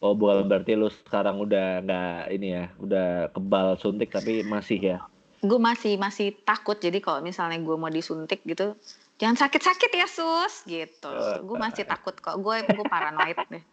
[0.00, 4.98] Oh, bukan berarti lu sekarang udah nggak ini ya, udah kebal suntik tapi masih ya?
[5.40, 6.76] Gue masih masih takut.
[6.76, 8.76] Jadi kalau misalnya gue mau disuntik gitu,
[9.16, 11.08] jangan sakit-sakit ya sus, gitu.
[11.08, 12.36] Uh, gue masih takut kok.
[12.44, 13.64] Gue gue paranoid deh.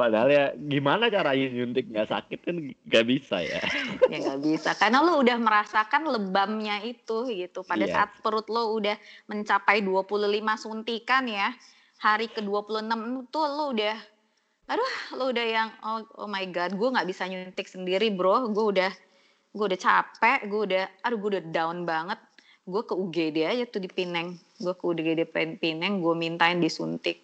[0.00, 2.56] Padahal ya gimana caranya nyuntik nggak sakit kan
[2.88, 3.60] nggak bisa ya?
[4.08, 7.60] ya nggak bisa karena lo udah merasakan lebamnya itu gitu.
[7.68, 8.08] Pada yeah.
[8.08, 8.96] saat perut lo udah
[9.28, 10.16] mencapai 25
[10.56, 11.52] suntikan ya,
[12.00, 13.96] hari ke 26 tuh lo udah
[14.70, 18.66] aduh lo udah yang oh, oh my god gue nggak bisa nyuntik sendiri bro gue
[18.70, 18.90] udah
[19.50, 22.22] gue udah capek gue udah aduh gue udah down banget
[22.70, 25.26] gue ke UGD aja tuh di Pineng gue ke UGD
[25.58, 27.18] Pineng gue mintain disuntik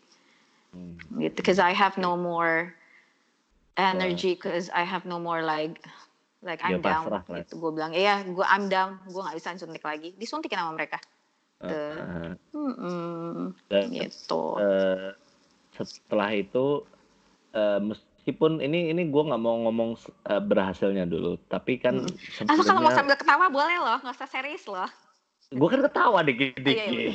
[0.77, 1.25] hmm.
[1.25, 2.77] gitu cause I have no more
[3.81, 5.81] energy cause I have no more like
[6.45, 7.53] like I'm ya, down pasrah, gitu.
[7.59, 9.01] Gue bilang iya gue I'm down.
[9.09, 10.13] Gue nggak bisa suntik lagi.
[10.15, 11.03] Disuntikin sama mereka.
[11.57, 14.61] Uh, uh, dan, gitu.
[14.61, 15.17] uh,
[15.73, 16.85] setelah itu
[17.57, 19.97] uh, meskipun ini ini gue nggak mau ngomong
[20.29, 22.53] uh, berhasilnya dulu tapi kan hmm.
[22.53, 23.99] Atau kalau mau sambil ketawa boleh loh.
[24.05, 24.89] Nggak usah serius loh
[25.47, 27.15] gue kan ketawa dikit-dikit oh, iya,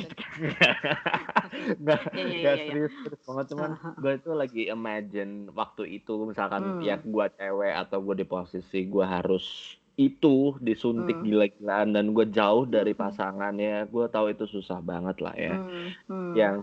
[1.76, 6.80] nggak iya, iya, iya, serius terus banget cuman gue itu lagi imagine waktu itu misalkan
[6.80, 6.80] hmm.
[6.80, 11.26] ya gue cewek atau gue di posisi gue harus itu disuntik hmm.
[11.28, 13.00] gila-gilaan dan gue jauh dari hmm.
[13.04, 15.88] pasangannya gue tahu itu susah banget lah ya hmm.
[16.08, 16.32] Hmm.
[16.32, 16.56] yang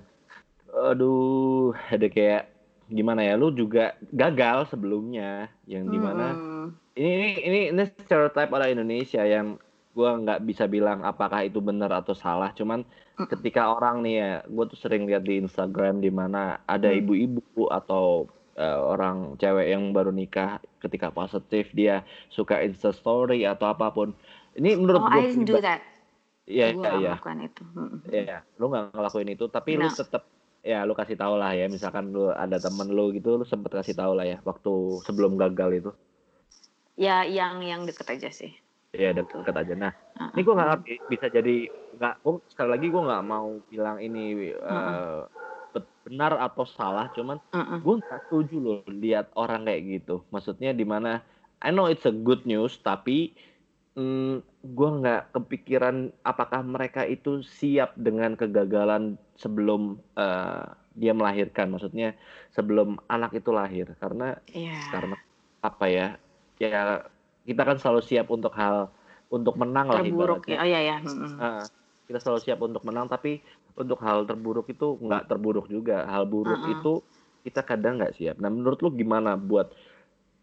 [0.73, 2.49] aduh ada kayak
[2.89, 6.67] gimana ya lu juga gagal sebelumnya yang di mana hmm.
[6.97, 9.61] ini ini ini stereotype orang Indonesia yang
[9.99, 12.79] gue nggak bisa bilang apakah itu benar atau salah cuman
[13.31, 16.37] ketika orang nih ya gue tuh sering lihat di Instagram di mana
[16.75, 16.99] ada Hmm.
[17.01, 18.05] ibu-ibu atau
[18.63, 20.51] eh, orang cewek yang baru nikah
[20.83, 21.95] ketika positif dia
[22.37, 24.09] suka Insta story atau apa pun
[24.59, 25.81] ini menurut Oh, gue I didn't do that.
[26.49, 27.13] Iya, iya, iya.
[28.09, 29.93] Iya, lu nggak ngelakuin itu, tapi lu No.
[30.01, 30.23] tetap
[30.65, 33.95] ya lu kasih tahu lah ya, misalkan lu ada temen lu gitu, lu sempet kasih
[34.01, 34.71] tahu lah ya waktu
[35.05, 35.91] sebelum gagal itu.
[37.05, 38.51] Ya, yang yang deket aja sih.
[38.95, 39.73] Iya, deket aja.
[39.83, 40.29] Nah, Uh-uh.
[40.33, 41.51] ini gua nggak ngerti bisa jadi
[41.95, 45.17] nggak, gua sekali lagi gua nggak mau bilang ini eh,
[45.73, 47.79] bet- benar atau salah, cuman Uh-uh.
[47.83, 50.11] gue nggak setuju loh lihat orang kayak gitu.
[50.33, 51.09] Maksudnya di mana
[51.65, 53.11] I know it's a good news, tapi
[53.97, 54.41] mm,
[54.77, 55.95] gue nggak kepikiran
[56.29, 59.03] apakah mereka itu siap dengan kegagalan
[59.43, 59.81] sebelum
[60.19, 60.61] eh,
[61.01, 61.65] dia melahirkan.
[61.73, 62.07] Maksudnya
[62.55, 64.23] sebelum anak itu lahir, karena
[64.53, 64.73] Iya.
[64.93, 65.15] karena
[65.67, 66.03] apa ya?
[66.63, 66.67] Ya
[67.49, 68.75] kita kan selalu siap untuk hal
[69.35, 70.55] untuk menang lah Terburuk ibaratnya.
[70.55, 70.61] ya.
[70.63, 70.95] Oh iya ya.
[71.05, 71.33] Mm-mm.
[71.41, 71.63] Ah,
[72.07, 73.29] kita selalu siap untuk menang, tapi
[73.81, 76.05] untuk hal terburuk itu nggak terburuk juga.
[76.11, 76.73] Hal buruk Uh-uh.
[76.73, 76.91] itu
[77.45, 78.35] kita kadang nggak siap.
[78.41, 79.67] Nah, menurut lu gimana buat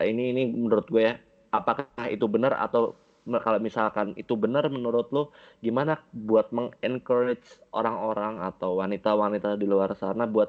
[0.03, 1.15] ini ini menurut gue ya,
[1.53, 2.97] apakah itu benar atau
[3.43, 5.23] kalau misalkan itu benar menurut lu
[5.65, 10.49] gimana buat mengencourage orang-orang atau wanita-wanita di luar sana buat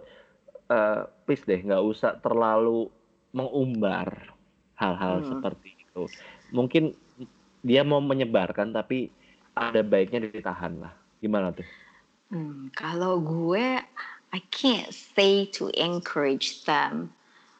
[0.71, 2.89] eh, please deh nggak usah terlalu
[3.37, 4.09] mengumbar
[4.81, 5.29] hal-hal Hmm.
[5.29, 5.67] seperti
[5.97, 6.05] itu.
[6.53, 6.93] Mungkin
[7.65, 9.09] dia mau menyebarkan tapi
[9.57, 10.93] ada baiknya ditahan lah.
[11.17, 11.65] Gimana tuh?
[12.29, 13.81] Hmm, kalau gue,
[14.29, 17.09] I can't say to encourage them.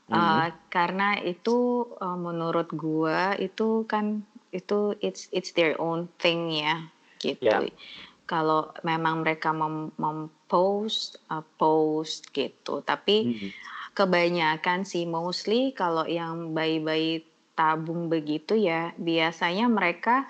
[0.07, 0.13] Mhm.
[0.13, 4.23] Uh, karena itu uh, menurut gue itu kan
[4.55, 6.87] itu it's it's their own thing ya
[7.19, 7.43] gitu.
[7.43, 7.59] Ya.
[8.27, 13.49] Kalau memang mereka mem, mempost uh, post gitu, tapi Mhm.
[13.97, 17.25] kebanyakan sih mostly kalau yang bayi-bayi
[17.57, 20.29] tabung begitu ya biasanya mereka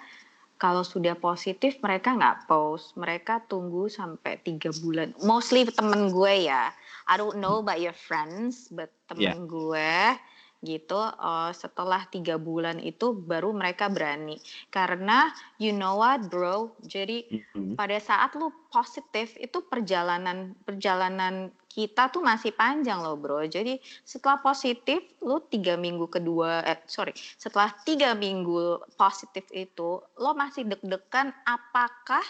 [0.58, 5.14] kalau sudah positif mereka nggak post mereka tunggu sampai tiga bulan.
[5.22, 6.74] Mostly temen gue ya.
[7.06, 10.18] I don't know about your friends but temen gue
[10.66, 14.38] gitu eh, setelah tiga bulan itu baru mereka berani.
[14.74, 15.30] Karena
[15.62, 16.74] you know what bro?
[16.86, 17.78] Jadi Mhm.
[17.78, 23.46] pada saat lu positif itu perjalanan perjalanan kita tuh masih panjang loh bro.
[23.46, 30.32] Jadi setelah positif lu tiga minggu kedua eh sorry setelah tiga minggu positif itu lo
[30.34, 32.26] masih deg-degan apakah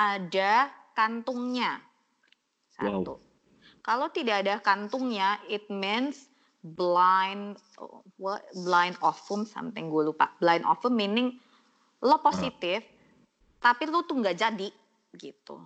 [0.00, 1.84] ada kantungnya?
[2.80, 3.04] Wow.
[3.04, 3.14] satu.
[3.84, 6.29] Kalau tidak ada kantungnya it means
[6.60, 7.56] blind
[8.20, 11.40] what blind ovum something gue lupa blind ovum meaning
[12.04, 12.84] lo positif
[13.60, 14.68] tapi lo tuh nggak jadi
[15.16, 15.56] gitu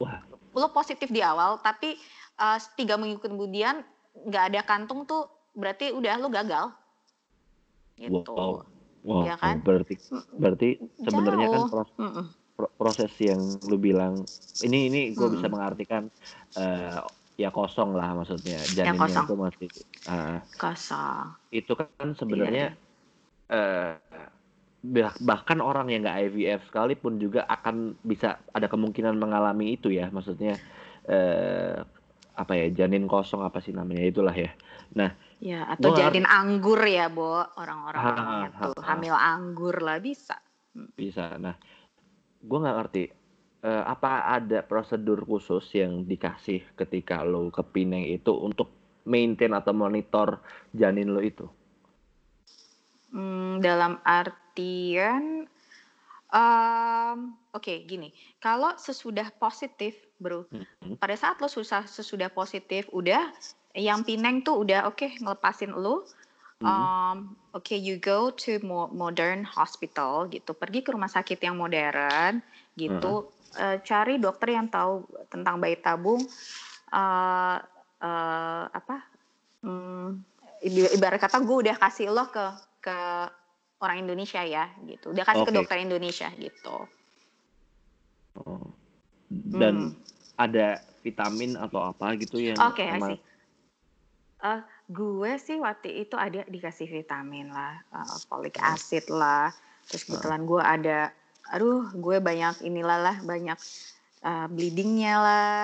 [0.00, 0.22] Wah,
[0.54, 1.98] lo positif di awal tapi
[2.38, 3.82] uh, tiga minggu kemudian
[4.14, 6.70] nggak ada kantung tuh berarti udah lo gagal
[7.98, 8.62] gitu wow.
[9.00, 9.64] Wow, Ya kan?
[9.64, 9.96] berarti
[10.36, 11.72] berarti sebenarnya kan Jauh.
[11.72, 12.26] pros- Mm-mm.
[12.52, 14.28] pro- proses yang lu bilang
[14.60, 15.56] ini ini gue bisa Mm-mm.
[15.56, 16.02] mengartikan
[16.52, 17.00] eh,
[17.42, 18.58] ya kosong lah maksudnya.
[18.84, 19.28] Ya, janinnya kosong.
[19.28, 19.68] itu masih
[20.10, 21.34] ah, kosong.
[21.50, 22.78] Itu kan sebenarnya Iya,
[23.50, 23.94] eh,
[24.84, 30.08] bah- bahkan orang yang nggak IVF sekalipun juga akan bisa ada kemungkinan mengalami itu ya.
[30.14, 30.58] Maksudnya
[31.10, 31.76] eh,
[32.42, 34.50] apa ya janin kosong apa sih namanya itulah ya.
[35.48, 37.32] Ya atau jadiin anggur ya bo.
[37.62, 38.88] Orang-orang Ha, orangnya ha, tuh ha.
[38.88, 40.36] hamil anggur lah bisa.
[40.98, 41.34] Bisa.
[41.44, 41.54] Nah
[42.48, 43.02] gue nggak ngerti
[43.68, 48.68] eh, apa ada prosedur khusus yang dikasih ketika lo ke Pineng itu untuk
[49.12, 50.28] maintain atau monitor
[50.80, 51.46] janin lo itu?
[53.10, 55.42] Hmm, dalam artian,
[56.30, 57.18] em,
[57.50, 60.94] oke gini, kalau sesudah positif, bro, Mhm.
[61.02, 63.34] pada saat lo susah sesudah positif, udah
[63.74, 66.06] yang pineng tuh udah oke ngelepasin lo,
[66.62, 72.42] um, oke you go to mo- modern hospital gitu, pergi ke rumah sakit yang modern
[72.78, 76.22] gitu, Eh, cari dokter yang tahu tentang bayi tabung,
[76.90, 77.56] eh
[78.00, 78.96] eh, apa,
[80.62, 82.46] iba- ibarat kata gue udah kasih lo ke
[82.78, 82.96] ke
[83.80, 85.58] orang Indonesia ya gitu, udah kasih ke Oke.
[85.58, 86.86] dokter Indonesia gitu.
[88.38, 88.62] Oh.
[89.30, 89.98] dan Hmm.
[90.34, 93.20] ada vitamin atau apa gitu yang Oke, emang- see.
[94.40, 99.50] Eh, gue sih waktu itu ada dikasih vitamin lah, eh, folic acid lah,
[99.86, 100.98] terus kebetulan gue ada,
[101.50, 103.58] aduh gue banyak inilah lah, banyak
[104.22, 105.62] eh, bleedingnya lah,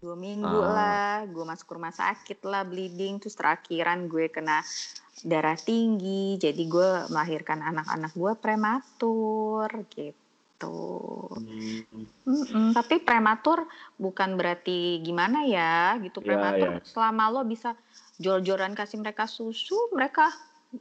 [0.00, 0.72] dua minggu Ah.
[0.72, 4.60] lah, gue masuk rumah sakit lah bleeding, terus terakhiran gue kena
[5.24, 10.78] darah tinggi, jadi gue melahirkan anak-anak gue prematur gitu.
[11.36, 13.70] Hmm, Mm-mm, tapi prematur
[14.02, 16.82] bukan berarti gimana ya gitu Ya, prematur ya.
[16.82, 17.78] selama lo bisa
[18.18, 20.32] jor-joran kasih mereka susu mereka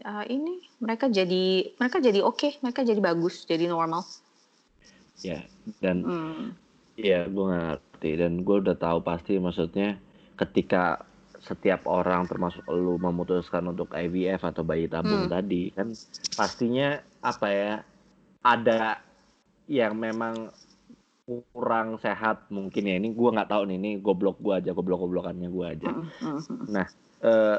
[0.06, 4.04] uh, ini mereka jadi mereka jadi oke, okay, mereka jadi bagus, jadi normal.
[5.24, 5.48] Ya,
[5.80, 6.46] dan hmm.
[7.00, 9.96] ya gue ngerti dan gue udah tahu pasti maksudnya
[10.36, 11.08] ketika
[11.46, 15.32] setiap orang termasuk lu memutuskan untuk IVF atau bayi tabung hmm.
[15.32, 15.94] tadi kan
[16.34, 17.74] pastinya apa ya
[18.42, 19.00] ada
[19.70, 20.50] yang memang
[21.54, 25.50] kurang sehat mungkin ya ini gue nggak tahu nih ini goblok gue aja goblok goblokannya
[25.50, 26.66] gue aja hmm, hmm, hmm.
[26.70, 26.86] nah
[27.26, 27.58] eh,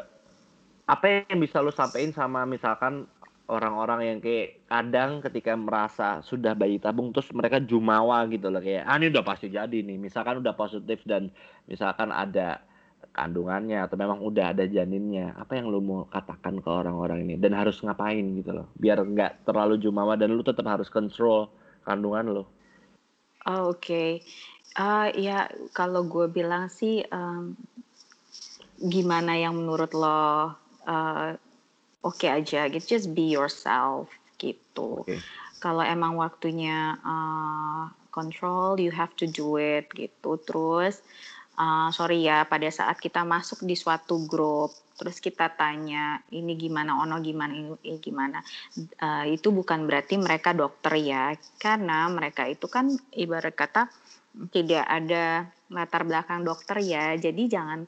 [0.87, 3.11] apa yang bisa lo sampaikan sama misalkan
[3.47, 8.87] orang-orang yang kayak kadang ketika merasa sudah bayi tabung terus mereka jumawa gitu loh kayak
[8.87, 11.31] ah ini udah pasti jadi nih misalkan udah positif dan
[11.71, 12.63] misalkan ada
[13.15, 17.55] kandungannya atau memang udah ada janinnya apa yang lo mau katakan ke orang-orang ini dan
[17.55, 21.51] harus ngapain gitu loh biar nggak terlalu jumawa dan lo tetap harus kontrol
[21.87, 22.45] kandungan lo
[23.47, 23.79] Oh, oke.
[23.79, 24.11] Okay.
[24.75, 27.55] Uh, ya kalau gue bilang sih um,
[28.83, 30.51] gimana yang menurut lo
[30.87, 31.35] uh,
[32.03, 35.03] oke okay aja gitu just be yourself gitu.
[35.05, 35.21] Okay.
[35.59, 40.39] Kalau emang waktunya uh, control you have to do it gitu.
[40.47, 41.03] Terus
[41.59, 46.97] uh, sorry ya pada saat kita masuk di suatu grup terus kita tanya ini gimana
[46.97, 48.41] ono gimana ini gimana
[49.05, 53.93] uh, itu bukan berarti mereka dokter ya karena mereka itu kan ibarat kata
[54.49, 57.85] tidak ada latar belakang dokter ya jadi jangan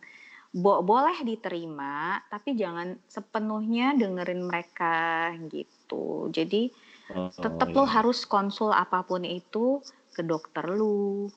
[0.49, 6.73] bo boleh diterima tapi jangan sepenuhnya dengerin mereka gitu jadi
[7.13, 7.93] oh, tetap oh, lo iya.
[8.01, 9.85] harus konsul apa pun itu
[10.17, 11.29] ke dokter lu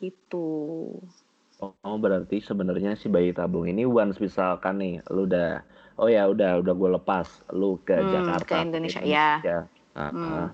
[0.00, 0.96] gitu
[1.62, 5.62] Oh, berarti sebenarnya si bayi tabung ini once misalkan nih lu udah
[5.96, 9.38] oh ya udah udah gue lepas lu ke hmm, Jakarta ke Indonesia, ya.
[9.38, 9.48] Indonesia.
[9.48, 9.60] ya.
[9.94, 10.26] Uh, hmm.
[10.26, 10.48] uh,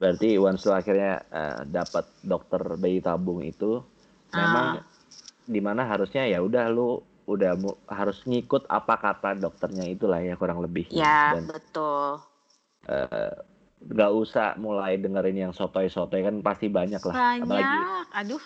[0.00, 4.34] berarti once lu akhirnya uh, dapat dokter bayi tabung itu uh.
[4.34, 4.66] memang
[5.44, 7.54] di mana harusnya ya udah lu udah
[7.86, 10.90] harus ngikut apa kata dokternya itulah ya kurang lebih.
[10.90, 12.18] Ya, Dan, betul.
[12.90, 13.32] Uh,
[13.80, 17.14] nggak usah mulai dengerin yang sotoy-sotoy kan pasti banyak lah.
[17.14, 17.78] Banyak, Apalagi,
[18.10, 18.42] aduh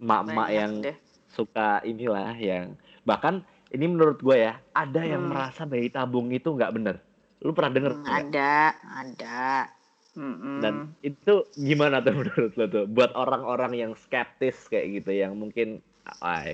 [0.00, 0.96] mak-mak yang deh.
[1.28, 5.30] suka inilah yang bahkan ini menurut gue ya ada yang hmm.
[5.30, 6.96] merasa bayi tabung itu nggak bener
[7.44, 9.68] lu pernah denger hmm, ada ada
[10.16, 10.60] hmm.
[10.64, 15.84] dan itu gimana tuh menurut lo tuh buat orang-orang yang skeptis kayak gitu yang mungkin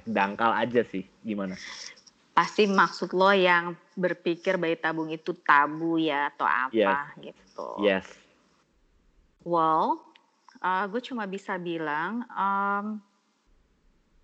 [0.05, 1.55] dangkal aja sih gimana
[2.37, 7.25] pasti maksud lo yang berpikir bayi tabung itu tabu ya atau apa yes.
[7.33, 8.07] gitu yes
[9.47, 10.05] well
[10.61, 13.01] uh, gue cuma bisa bilang um,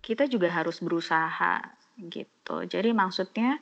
[0.03, 1.63] kita juga harus berusaha
[1.97, 2.67] gitu.
[2.67, 3.55] Jadi maksudnya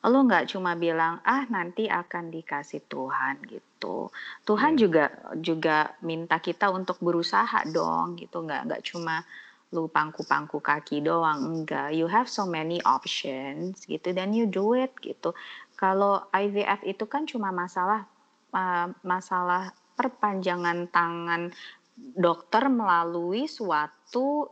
[0.00, 4.08] lo nggak cuma bilang ah nanti akan dikasih Tuhan gitu.
[4.44, 4.80] Tuhan yeah.
[4.80, 5.04] juga
[5.40, 8.44] juga minta kita untuk berusaha dong gitu.
[8.44, 9.24] Nggak nggak cuma
[9.70, 11.62] lu pangku-pangku kaki doang.
[11.62, 11.94] Enggak.
[11.94, 14.10] You have so many options gitu.
[14.10, 15.34] Dan you do it gitu.
[15.78, 18.04] Kalau IVF itu kan cuma masalah
[18.52, 21.54] uh, masalah perpanjangan tangan
[21.96, 24.48] dokter melalui suatu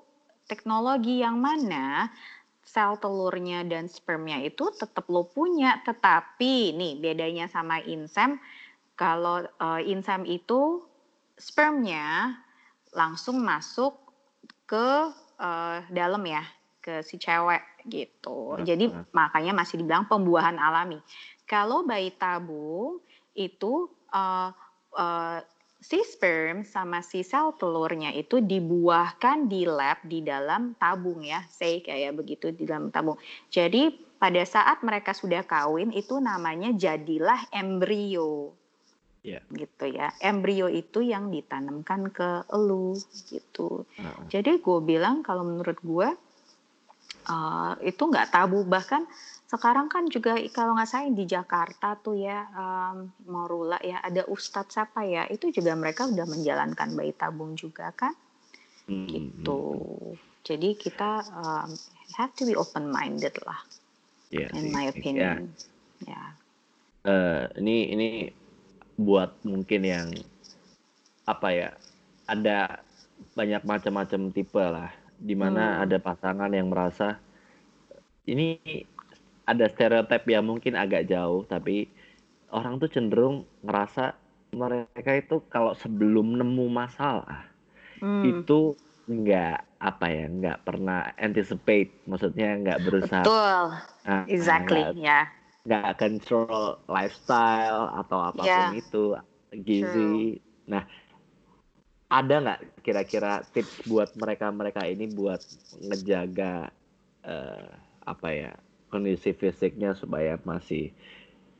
[0.48, 2.08] teknologi yang mana
[2.68, 8.36] sel telurnya dan spermnya itu tetap lo punya, tetapi nih bedanya sama insem,
[8.92, 10.84] kalau uh, insem itu
[11.40, 12.36] spermnya
[12.92, 13.96] langsung masuk
[14.68, 14.88] ke
[15.40, 16.44] uh, dalam ya,
[16.84, 18.60] ke si cewek gitu.
[18.60, 21.00] Jadi makanya masih dibilang pembuahan alami.
[21.48, 23.00] Kalau bayi tabung
[23.32, 24.52] itu uh,
[24.92, 25.40] uh,
[25.78, 31.80] si sperm sama si sel telurnya itu dibuahkan di lab di dalam tabung ya, say
[31.80, 33.16] kayak begitu di dalam tabung.
[33.48, 38.52] Jadi pada saat mereka sudah kawin itu namanya jadilah embrio.
[39.26, 39.42] Yeah.
[39.50, 42.96] gitu ya embrio itu yang ditanamkan ke elu
[43.28, 44.24] gitu uh.
[44.30, 46.08] jadi gue bilang kalau menurut gue
[47.28, 49.04] uh, itu nggak tabu bahkan
[49.48, 54.76] sekarang kan juga kalau nggak salah di Jakarta tuh ya um, Morula ya ada Ustadz
[54.76, 58.12] siapa ya itu juga mereka udah menjalankan bayi tabung juga kan
[58.92, 59.08] hmm.
[59.08, 59.60] gitu
[60.44, 61.72] jadi kita um,
[62.20, 63.60] have to be open minded lah
[64.28, 65.48] yeah, in my opinion
[66.04, 66.28] ya yeah.
[67.08, 68.08] uh, ini ini
[68.98, 70.08] buat mungkin yang
[71.22, 71.70] apa ya
[72.26, 72.82] ada
[73.38, 75.82] banyak macam-macam tipe lah di mana hmm.
[75.86, 77.22] ada pasangan yang merasa
[78.26, 78.58] ini
[79.46, 81.86] ada stereotip yang mungkin agak jauh tapi
[82.50, 84.18] orang tuh cenderung ngerasa
[84.52, 87.46] mereka itu kalau sebelum nemu masalah
[88.02, 88.22] hmm.
[88.26, 88.74] itu
[89.08, 93.64] nggak apa ya nggak pernah anticipate maksudnya nggak berusaha betul
[94.04, 95.24] nah, exactly ya yeah.
[95.68, 98.72] Nggak control lifestyle atau apa pun yeah.
[98.72, 99.12] itu
[99.60, 100.40] gizi True.
[100.64, 100.82] nah
[102.08, 105.44] ada nggak kira-kira tips buat mereka mereka ini buat
[105.76, 106.72] ngejaga
[107.28, 107.68] uh,
[108.08, 108.52] apa ya
[108.88, 110.88] kondisi fisiknya supaya masih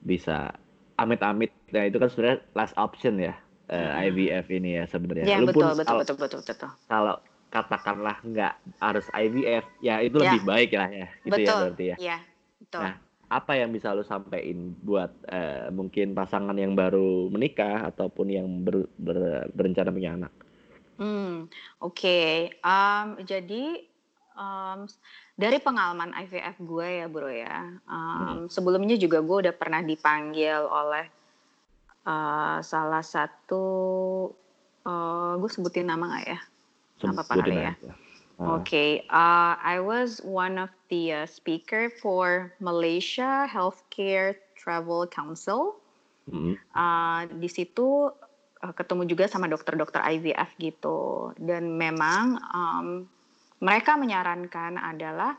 [0.00, 0.56] bisa
[0.96, 3.36] amit-amit nah itu kan sebenarnya last option ya
[3.68, 4.09] uh, Hmm.
[4.09, 5.24] IVF ini ya sebenarnya.
[5.28, 7.16] Ya Lu betul pun betul, kalau, betul betul betul kalau
[7.48, 10.32] katakanlah nggak harus IVF ya itu Ya.
[10.32, 11.59] lebih baik lah ya gitu ya betul.
[11.61, 11.96] berarti ya.
[12.00, 12.18] Iya
[12.61, 12.80] betul.
[12.80, 12.94] Nah,
[13.28, 18.88] apa yang bisa lu sampaikan buat eh, mungkin pasangan yang baru menikah ataupun yang ber-
[18.96, 20.32] ber- berencana punya anak?
[20.96, 21.46] Hmm,
[21.84, 22.18] oke.
[22.56, 23.84] Em, jadi
[24.32, 24.80] em,
[25.36, 31.04] dari pengalaman IVF gue ya bro ya, em, sebelumnya juga gue udah pernah dipanggil oleh
[32.08, 33.66] eh, salah satu,
[34.88, 36.40] eh, gue sebutin nama nggak ya?
[36.96, 37.72] Sebutin kali ya.
[37.76, 37.92] aja.
[38.39, 45.74] Ah, Okay, uh, I was one of the uh, speaker for Malaysia Healthcare Travel Council.
[46.30, 48.07] mm, Uh, di situ
[48.62, 52.86] uh, ketemu juga sama dokter-dokter IVF gitu, dan memang um,
[53.59, 55.34] mereka menyarankan adalah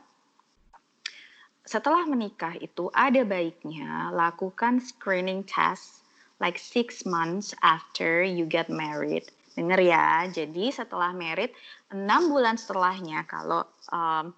[1.64, 6.04] setelah menikah itu ada baiknya lakukan screening test
[6.36, 9.24] like six months after you get married.
[9.54, 11.50] Dengar ya, jadi setelah married
[11.90, 14.30] enam bulan setelahnya kalau um,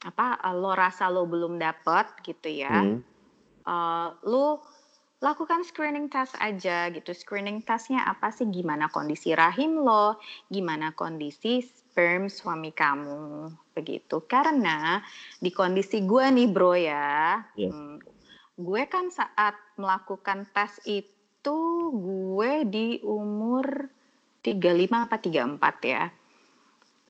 [0.00, 2.98] apa lo rasa lo belum dapet gitu ya, mm,
[3.64, 4.60] uh, lu
[5.20, 7.12] lakukan screening test aja gitu.
[7.12, 8.48] Screening testnya apa sih?
[8.48, 10.16] Gimana kondisi rahim lo?
[10.48, 13.52] Gimana kondisi sperm suami kamu?
[13.76, 14.24] Begitu.
[14.24, 14.96] Karena
[15.36, 17.76] di kondisi gue nih bro ya, Yes.
[17.76, 18.00] hmm,
[18.56, 21.60] gue kan saat melakukan tes itu
[21.92, 23.92] gue di umur
[24.40, 26.08] 35 apa 34 ya.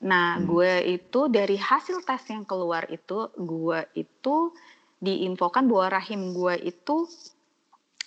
[0.01, 0.49] Nah, Hmm.
[0.49, 4.53] gue itu dari hasil tes yang keluar itu, gue itu
[5.01, 7.05] diinfokan bahwa rahim gue itu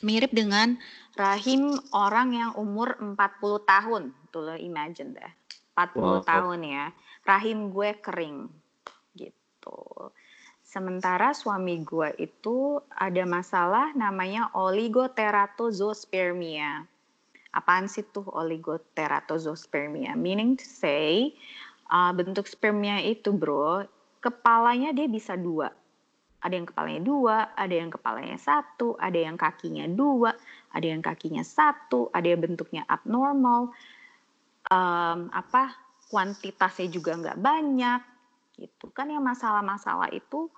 [0.01, 0.77] mirip dengan
[1.15, 4.11] rahim orang yang umur 40 tahun.
[4.33, 5.31] Tuh lo imagine deh.
[5.73, 6.25] 40 Wow.
[6.25, 6.91] tahun ya.
[7.25, 8.49] Rahim gue kering.
[9.13, 9.79] Gitu.
[10.65, 16.89] Sementara suami gue itu ada masalah namanya oligoteratozospermia.
[17.53, 20.17] Apaan sih tuh oligoteratozospermia?
[20.17, 21.37] Meaning to say,
[21.93, 23.85] uh, bentuk spermia itu bro,
[24.19, 25.69] kepalanya dia bisa dua.
[26.43, 30.35] Ada yang kepalanya dua, ada yang kepalanya satu, ada yang kakinya dua,
[30.75, 33.71] ada yang kakinya satu, ada yang bentuknya abnormal,
[34.67, 35.71] um, apa
[36.11, 38.01] kuantitasnya juga nggak banyak,
[38.59, 40.51] gitu kan yang masalah-masalah itu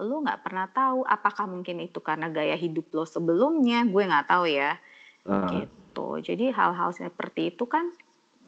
[0.00, 4.48] lu nggak pernah tahu apakah mungkin itu karena gaya hidup lo sebelumnya, gue nggak tahu
[4.48, 4.78] ya
[5.28, 5.81] ah, gitu.
[6.28, 7.84] Jadi hal-hal seperti itu kan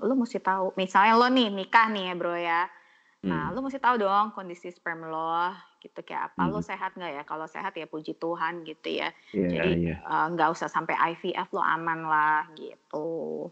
[0.03, 0.75] lu mesti tahu.
[0.81, 2.63] Misalnya lo nih nikah nih ya bro ya.
[3.31, 5.53] Nah mm, lu mesti tahu dong kondisi sperm lo
[5.85, 6.43] gitu kayak apa.
[6.53, 6.65] Lo Hmm.
[6.65, 7.23] sehat nggak ya?
[7.31, 9.09] Kalau sehat ya puji Tuhan gitu ya.
[9.35, 9.95] iya, Jadi iya.
[10.11, 13.49] eh, nggak usah sampai IVF lo aman lah gitu.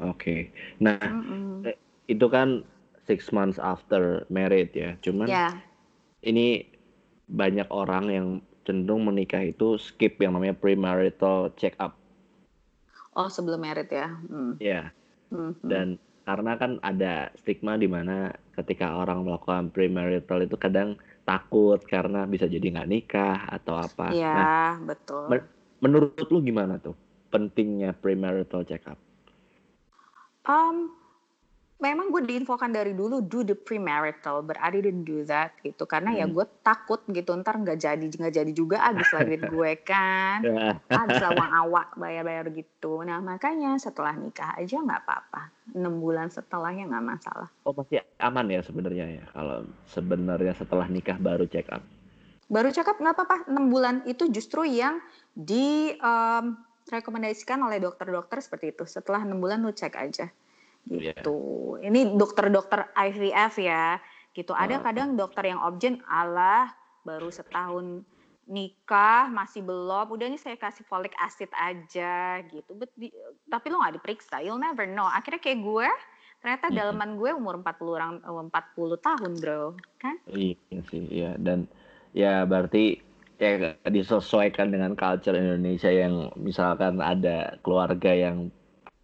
[0.00, 0.50] Oke.
[0.80, 1.68] Nah, Mm-mm.
[2.08, 2.64] itu kan
[3.08, 4.96] six months after married ya.
[5.04, 5.62] Cuman Ya,
[6.24, 6.66] ini
[7.30, 8.26] banyak orang yang
[8.66, 11.99] cenderung menikah itu skip yang namanya premarital check up.
[13.16, 14.08] Oh sebelum married ya.
[14.28, 14.54] Hmm.
[14.60, 14.82] Ya.
[15.30, 15.62] Mhm.
[15.62, 15.88] dan
[16.26, 22.50] karena kan ada stigma di mana ketika orang melakukan premarital itu kadang takut karena bisa
[22.50, 24.10] jadi nggak nikah atau apa.
[24.14, 25.26] Iya Nah, betul.
[25.30, 25.50] men-
[25.80, 26.94] menurut lu gimana tuh
[27.30, 28.98] pentingnya premarital check up?
[30.44, 30.90] Um,
[31.80, 36.12] memang gue diinfokan dari dulu do the premarital, but I didn't do that gitu karena
[36.12, 36.36] ya Hmm.
[36.36, 40.76] gue takut gitu ntar nggak jadi nggak jadi juga habis lah duit gue kan, Ya.
[40.92, 43.00] habis lah uang awak bayar-bayar gitu.
[43.00, 47.48] Nah makanya setelah nikah aja nggak apa-apa, enam bulan setelahnya nggak masalah.
[47.64, 51.80] Oh masih aman ya sebenarnya ya kalau sebenarnya setelah nikah baru check up.
[52.50, 55.00] Baru cakap nggak apa-apa, enam bulan itu justru yang
[55.32, 56.58] di um,
[56.90, 58.84] rekomendasikan oleh dokter-dokter seperti itu.
[58.84, 60.28] Setelah enam bulan lu cek aja
[60.88, 61.12] Iya.
[61.20, 61.76] gitu.
[61.84, 64.00] Ini dokter-dokter IVF ya,
[64.32, 64.56] gitu.
[64.56, 64.82] Ada Ah.
[64.88, 66.72] kadang dokter yang objek, Allah
[67.04, 68.04] baru setahun
[68.50, 72.74] nikah masih belum, udah nih saya kasih folic acid aja gitu.
[72.74, 73.14] But di-
[73.46, 75.06] tapi lo nggak diperiksa, you'll never know.
[75.06, 75.88] Akhirnya kayak gue,
[76.42, 76.74] ternyata Mhm.
[76.74, 78.18] daleman gue umur 40 orang
[78.50, 80.18] 40 tahun bro, kan?
[80.26, 81.70] Iya sih, iya dan
[82.10, 82.98] ya berarti
[83.38, 88.50] ya disesuaikan dengan culture Indonesia yang misalkan ada keluarga yang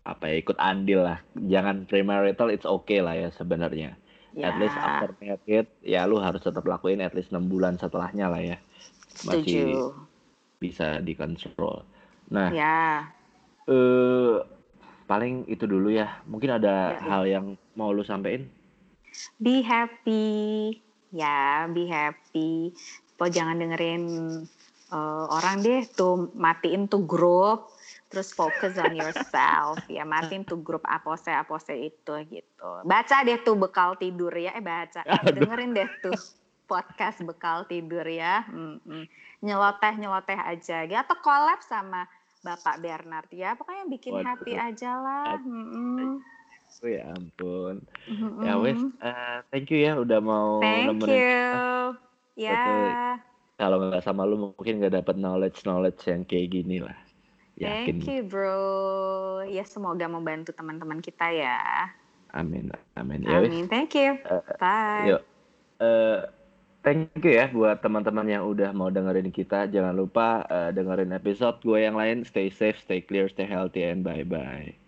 [0.06, 1.18] apa ya ikut andil lah.
[1.34, 3.98] Jangan premarital it's okay lah ya sebenarnya.
[4.36, 8.30] Ya, At least after married ya lu harus tetap lakuin at least 6 bulan setelahnya
[8.30, 8.56] lah ya.
[9.26, 9.66] Masih setuju.
[10.56, 11.82] bisa dikontrol.
[12.30, 13.10] Nah, Ya.
[13.66, 14.36] eh
[15.06, 16.20] paling itu dulu ya.
[16.24, 17.08] Mungkin ada Ya, ya.
[17.10, 18.46] hal yang mau lu sampein?
[19.40, 20.76] Be happy.
[21.10, 22.76] Ya, be happy.
[23.16, 24.04] Po jangan dengerin
[24.86, 27.72] eh, orang deh tuh matiin tuh grup
[28.06, 33.58] terus fokus on yourself ya matiin tuh grup apose apose itu gitu baca deh tuh
[33.58, 36.14] bekal tidur ya eh baca dengerin deh tuh
[36.66, 39.06] podcast bekal tidur ya Mm-mm.
[39.42, 40.98] nyeloteh nyeloteh aja gitu.
[40.98, 42.06] atau collab sama
[42.46, 43.58] Bapak Bernard ya.
[43.58, 44.26] Pokoknya bikin Waduh.
[44.26, 45.34] happy aja lah.
[45.42, 46.22] Mm-mm.
[46.82, 47.82] Oh ya ampun.
[48.06, 48.42] Mm-mm.
[48.46, 51.50] Ya wes, eh, thank you ya udah mau Thank nemenin you.
[52.36, 53.16] Ya.
[53.56, 57.05] kalau nggak sama lu mungkin nggak dapet knowledge knowledge yang kayak gini lah
[57.56, 58.60] yakin Thank you bro.
[59.44, 61.58] Ya semoga membantu teman-teman kita ya.
[62.32, 63.64] amin amin ya Amin.
[63.66, 64.20] Thank you.
[64.20, 65.16] Eh, Bye.
[65.16, 65.22] yuk
[65.76, 66.20] Eh,
[66.80, 71.60] thank you ya buat teman-teman yang udah mau dengerin kita jangan lupa eh, dengerin episode
[71.60, 74.85] gue yang lain stay safe stay clear stay healthy and bye bye